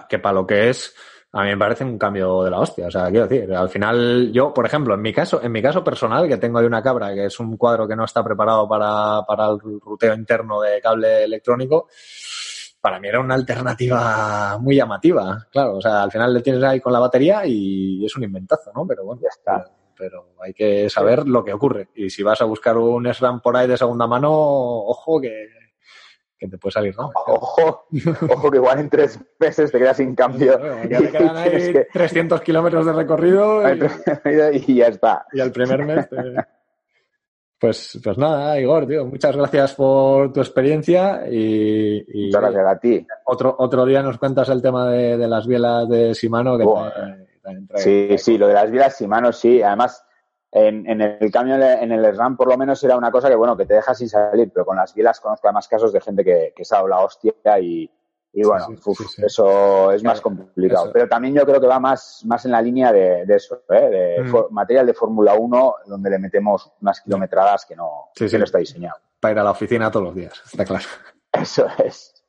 que, 0.09 0.19
para 0.19 0.33
lo 0.33 0.47
que 0.47 0.69
es, 0.69 0.95
a 1.33 1.43
mí 1.43 1.49
me 1.49 1.57
parece 1.57 1.83
un 1.83 1.97
cambio 1.97 2.43
de 2.43 2.51
la 2.51 2.59
hostia. 2.59 2.87
O 2.87 2.91
sea, 2.91 3.09
quiero 3.09 3.27
decir, 3.27 3.53
al 3.53 3.67
final, 3.67 4.31
yo, 4.31 4.53
por 4.53 4.65
ejemplo, 4.65 4.93
en 4.93 5.01
mi 5.01 5.11
caso, 5.11 5.41
en 5.43 5.51
mi 5.51 5.61
caso 5.61 5.83
personal, 5.83 6.27
que 6.27 6.37
tengo 6.37 6.59
ahí 6.59 6.65
una 6.65 6.81
cabra, 6.81 7.13
que 7.13 7.25
es 7.25 7.39
un 7.41 7.57
cuadro 7.57 7.87
que 7.87 7.95
no 7.95 8.05
está 8.05 8.23
preparado 8.23 8.69
para, 8.69 9.23
para 9.27 9.49
el 9.49 9.59
ruteo 9.59 10.13
interno 10.13 10.61
de 10.61 10.79
cable 10.79 11.25
electrónico, 11.25 11.89
para 12.79 12.99
mí 13.01 13.09
era 13.09 13.19
una 13.19 13.35
alternativa 13.35 14.57
muy 14.59 14.77
llamativa. 14.77 15.45
Claro, 15.51 15.77
o 15.77 15.81
sea, 15.81 16.03
al 16.03 16.11
final 16.11 16.33
le 16.33 16.41
tienes 16.41 16.63
ahí 16.63 16.79
con 16.79 16.93
la 16.93 16.99
batería 16.99 17.41
y 17.45 18.05
es 18.05 18.15
un 18.15 18.23
inventazo, 18.23 18.71
¿no? 18.73 18.87
Pero 18.87 19.03
bueno, 19.03 19.21
ya 19.21 19.29
está 19.29 19.65
pero 19.97 20.35
hay 20.41 20.53
que 20.53 20.89
saber 20.89 21.27
lo 21.27 21.43
que 21.43 21.53
ocurre. 21.53 21.89
Y 21.95 22.09
si 22.09 22.23
vas 22.23 22.41
a 22.41 22.45
buscar 22.45 22.77
un 22.77 23.11
SRAM 23.13 23.41
por 23.41 23.55
ahí 23.55 23.67
de 23.67 23.77
segunda 23.77 24.07
mano, 24.07 24.31
ojo 24.31 25.19
que, 25.21 25.49
te 26.37 26.57
puede 26.57 26.73
salir, 26.73 26.95
¿no? 26.95 27.11
Ojo, 27.15 27.87
ojo 28.29 28.51
que 28.51 28.57
igual 28.57 28.79
en 28.79 28.89
tres 28.89 29.19
meses 29.39 29.71
te 29.71 29.79
quedas 29.79 29.97
sin 29.97 30.13
cambio. 30.13 30.59
ya 30.87 30.99
te 30.99 31.11
quedan 31.11 31.37
ahí 31.37 31.73
300 31.91 32.41
kilómetros 32.41 32.85
de 32.85 32.93
recorrido 32.93 33.63
y... 34.53 34.75
ya 34.75 34.87
está. 34.87 35.25
Y 35.33 35.39
al 35.39 35.51
primer 35.51 35.85
mes 35.85 36.07
Pues, 37.57 37.99
pues 38.03 38.17
nada, 38.17 38.59
Igor, 38.59 38.85
tío, 38.85 39.05
muchas 39.05 39.35
gracias 39.35 39.73
por 39.73 40.31
tu 40.31 40.41
experiencia 40.41 41.25
y, 41.27 42.05
muchas 42.25 42.41
gracias 42.41 42.67
a 42.67 42.79
ti. 42.79 43.07
Otro, 43.25 43.55
otro 43.57 43.85
día 43.85 44.03
nos 44.03 44.17
cuentas 44.17 44.49
el 44.49 44.61
tema 44.61 44.91
de, 44.91 45.17
las 45.27 45.47
bielas 45.47 45.89
de 45.89 46.13
Shimano 46.13 46.57
que 46.57 46.65
Sí, 47.75 48.17
sí, 48.17 48.37
lo 48.37 48.47
de 48.47 48.53
las 48.53 48.71
vidas 48.71 48.99
y 49.01 49.07
manos, 49.07 49.39
sí. 49.39 49.61
Además, 49.61 50.03
en, 50.51 51.01
el 51.01 51.31
cambio 51.31 51.55
en 51.55 51.91
el 51.91 52.17
RAM 52.17 52.37
por 52.37 52.47
lo 52.47 52.57
menos 52.57 52.81
era 52.83 52.95
una 52.95 53.11
cosa 53.11 53.27
que, 53.27 53.35
bueno, 53.35 53.57
que 53.57 53.65
te 53.65 53.73
deja 53.73 53.93
sin 53.93 54.07
salir, 54.07 54.51
pero 54.53 54.65
con 54.65 54.77
las 54.77 54.93
bielas 54.93 55.19
conozco 55.19 55.47
además 55.47 55.67
casos 55.67 55.91
de 55.91 55.99
gente 55.99 56.23
que, 56.23 56.53
que 56.55 56.63
se 56.63 56.73
ha 56.73 56.77
dado 56.77 56.87
la 56.87 56.99
hostia 56.99 57.33
y, 57.59 57.91
bueno, 58.33 58.67
eso 59.25 59.91
es 59.91 60.03
más 60.03 60.21
complicado. 60.21 60.91
Pero 60.93 61.07
también 61.07 61.33
yo 61.33 61.45
creo 61.45 61.59
que 61.59 61.67
va 61.67 61.79
más, 61.79 62.21
más 62.25 62.45
en 62.45 62.51
la 62.51 62.61
línea 62.61 62.93
de, 62.93 63.23
eso, 63.27 63.63
¿eh? 63.69 63.89
de 63.89 64.23
mm. 64.23 64.53
material 64.53 64.85
de 64.85 64.93
Fórmula 64.93 65.33
1 65.33 65.75
donde 65.87 66.09
le 66.09 66.19
metemos 66.19 66.71
unas 66.81 67.01
kilometradas 67.01 67.65
que 67.65 67.75
no, 67.75 68.09
que 68.15 68.37
no 68.37 68.45
está 68.45 68.59
diseñado. 68.59 68.97
Para 69.19 69.33
ir 69.33 69.39
a 69.39 69.43
la 69.43 69.51
oficina 69.51 69.91
todos 69.91 70.05
los 70.05 70.15
días, 70.15 70.41
está 70.45 70.63
claro. 70.63 70.85
Eso 71.33 71.67
es. 71.83 72.23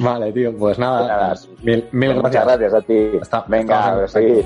Vale, 0.00 0.32
tío, 0.32 0.56
pues 0.56 0.78
nada, 0.78 1.34
mil, 1.62 1.88
mil 1.90 2.12
pues 2.12 2.22
Muchas 2.22 2.44
gracias. 2.44 2.74
a 2.74 2.80
ti. 2.82 3.10
Venga, 3.48 4.04
a 4.04 4.08
seguir. 4.08 4.44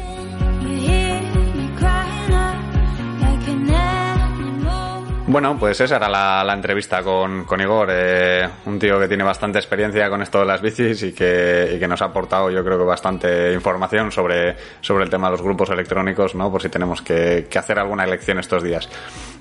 Bueno, 5.26 5.56
pues 5.58 5.80
esa 5.80 5.96
era 5.96 6.08
la, 6.08 6.52
entrevista 6.52 7.02
con, 7.02 7.44
con 7.44 7.58
Igor, 7.60 7.88
eh, 7.90 8.46
un 8.66 8.78
tío 8.78 8.98
que 8.98 9.08
tiene 9.08 9.24
bastante 9.24 9.58
experiencia 9.58 10.10
con 10.10 10.20
esto 10.20 10.40
de 10.40 10.44
las 10.44 10.60
bicis 10.60 11.02
y 11.04 11.14
que, 11.14 11.72
y 11.74 11.78
que, 11.78 11.88
nos 11.88 12.02
ha 12.02 12.06
aportado 12.06 12.50
yo 12.50 12.62
creo 12.62 12.76
que 12.76 12.84
bastante 12.84 13.54
información 13.54 14.12
sobre, 14.12 14.56
sobre 14.82 15.04
el 15.04 15.10
tema 15.10 15.28
de 15.28 15.32
los 15.32 15.42
grupos 15.42 15.70
electrónicos, 15.70 16.34
¿no? 16.34 16.50
Por 16.50 16.60
si 16.60 16.68
tenemos 16.68 17.00
que, 17.00 17.46
que 17.48 17.58
hacer 17.58 17.78
alguna 17.78 18.04
elección 18.04 18.38
estos 18.40 18.62
días. 18.62 18.90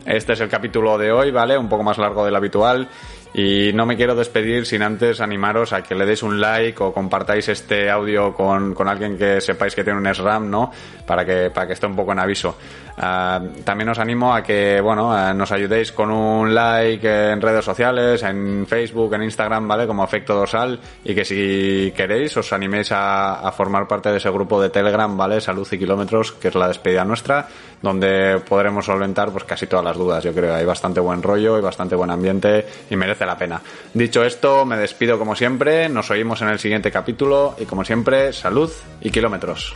Este 0.05 0.33
es 0.33 0.39
el 0.39 0.47
capítulo 0.47 0.97
de 0.97 1.11
hoy, 1.11 1.31
¿vale? 1.31 1.57
Un 1.57 1.67
poco 1.67 1.83
más 1.83 1.97
largo 1.97 2.23
del 2.23 2.35
habitual 2.35 2.87
Y 3.33 3.71
no 3.73 3.85
me 3.85 3.95
quiero 3.95 4.13
despedir 4.13 4.65
sin 4.65 4.81
antes 4.81 5.21
animaros 5.21 5.71
a 5.71 5.81
que 5.81 5.95
le 5.95 6.05
deis 6.05 6.21
un 6.21 6.41
like 6.41 6.83
o 6.83 6.93
compartáis 6.93 7.47
este 7.47 7.89
audio 7.89 8.33
con, 8.33 8.73
con 8.73 8.89
alguien 8.89 9.17
que 9.17 9.39
sepáis 9.39 9.73
que 9.73 9.83
tiene 9.83 9.99
un 9.99 10.13
SRAM, 10.13 10.49
¿no? 10.49 10.71
Para 11.05 11.25
que, 11.25 11.49
para 11.49 11.67
que 11.67 11.73
esté 11.73 11.85
un 11.85 11.95
poco 11.95 12.11
en 12.11 12.19
aviso. 12.19 12.57
Ah, 12.97 13.41
también 13.63 13.89
os 13.89 13.99
animo 13.99 14.33
a 14.33 14.43
que, 14.43 14.79
bueno, 14.81 15.17
eh, 15.17 15.33
nos 15.33 15.51
ayudéis 15.51 15.91
con 15.91 16.11
un 16.11 16.53
like 16.53 17.31
en 17.31 17.41
redes 17.41 17.63
sociales, 17.63 18.21
en 18.23 18.67
Facebook, 18.67 19.13
en 19.13 19.23
Instagram, 19.23 19.67
¿vale? 19.67 19.87
Como 19.87 20.03
efecto 20.03 20.35
dorsal. 20.35 20.79
Y 21.03 21.15
que 21.15 21.25
si 21.25 21.93
queréis 21.95 22.35
os 22.37 22.51
animéis 22.53 22.89
a, 22.91 23.51
formar 23.55 23.87
parte 23.87 24.11
de 24.11 24.17
ese 24.17 24.29
grupo 24.29 24.61
de 24.61 24.69
Telegram, 24.69 25.15
¿vale? 25.17 25.41
Salud 25.41 25.67
y 25.71 25.77
kilómetros, 25.77 26.33
que 26.33 26.49
es 26.49 26.55
la 26.55 26.67
despedida 26.67 27.03
nuestra, 27.03 27.47
donde 27.81 28.39
podremos 28.47 28.85
solventar 28.85 29.31
pues 29.31 29.43
casi 29.45 29.67
todas 29.67 29.85
las 29.85 29.97
dudas. 29.97 30.23
Yo 30.23 30.33
creo 30.33 30.53
hay 30.53 30.65
bastante 30.65 30.99
buen 30.99 31.23
rollo 31.23 31.57
y 31.57 31.61
bastante 31.61 31.95
buen 31.95 32.11
ambiente 32.11 32.65
y 32.89 32.95
la 33.25 33.37
pena. 33.37 33.61
Dicho 33.93 34.23
esto, 34.23 34.65
me 34.65 34.77
despido 34.77 35.17
como 35.17 35.35
siempre, 35.35 35.89
nos 35.89 36.09
oímos 36.11 36.41
en 36.41 36.49
el 36.49 36.59
siguiente 36.59 36.91
capítulo 36.91 37.55
y 37.59 37.65
como 37.65 37.83
siempre, 37.83 38.33
salud 38.33 38.71
y 39.01 39.11
kilómetros. 39.11 39.73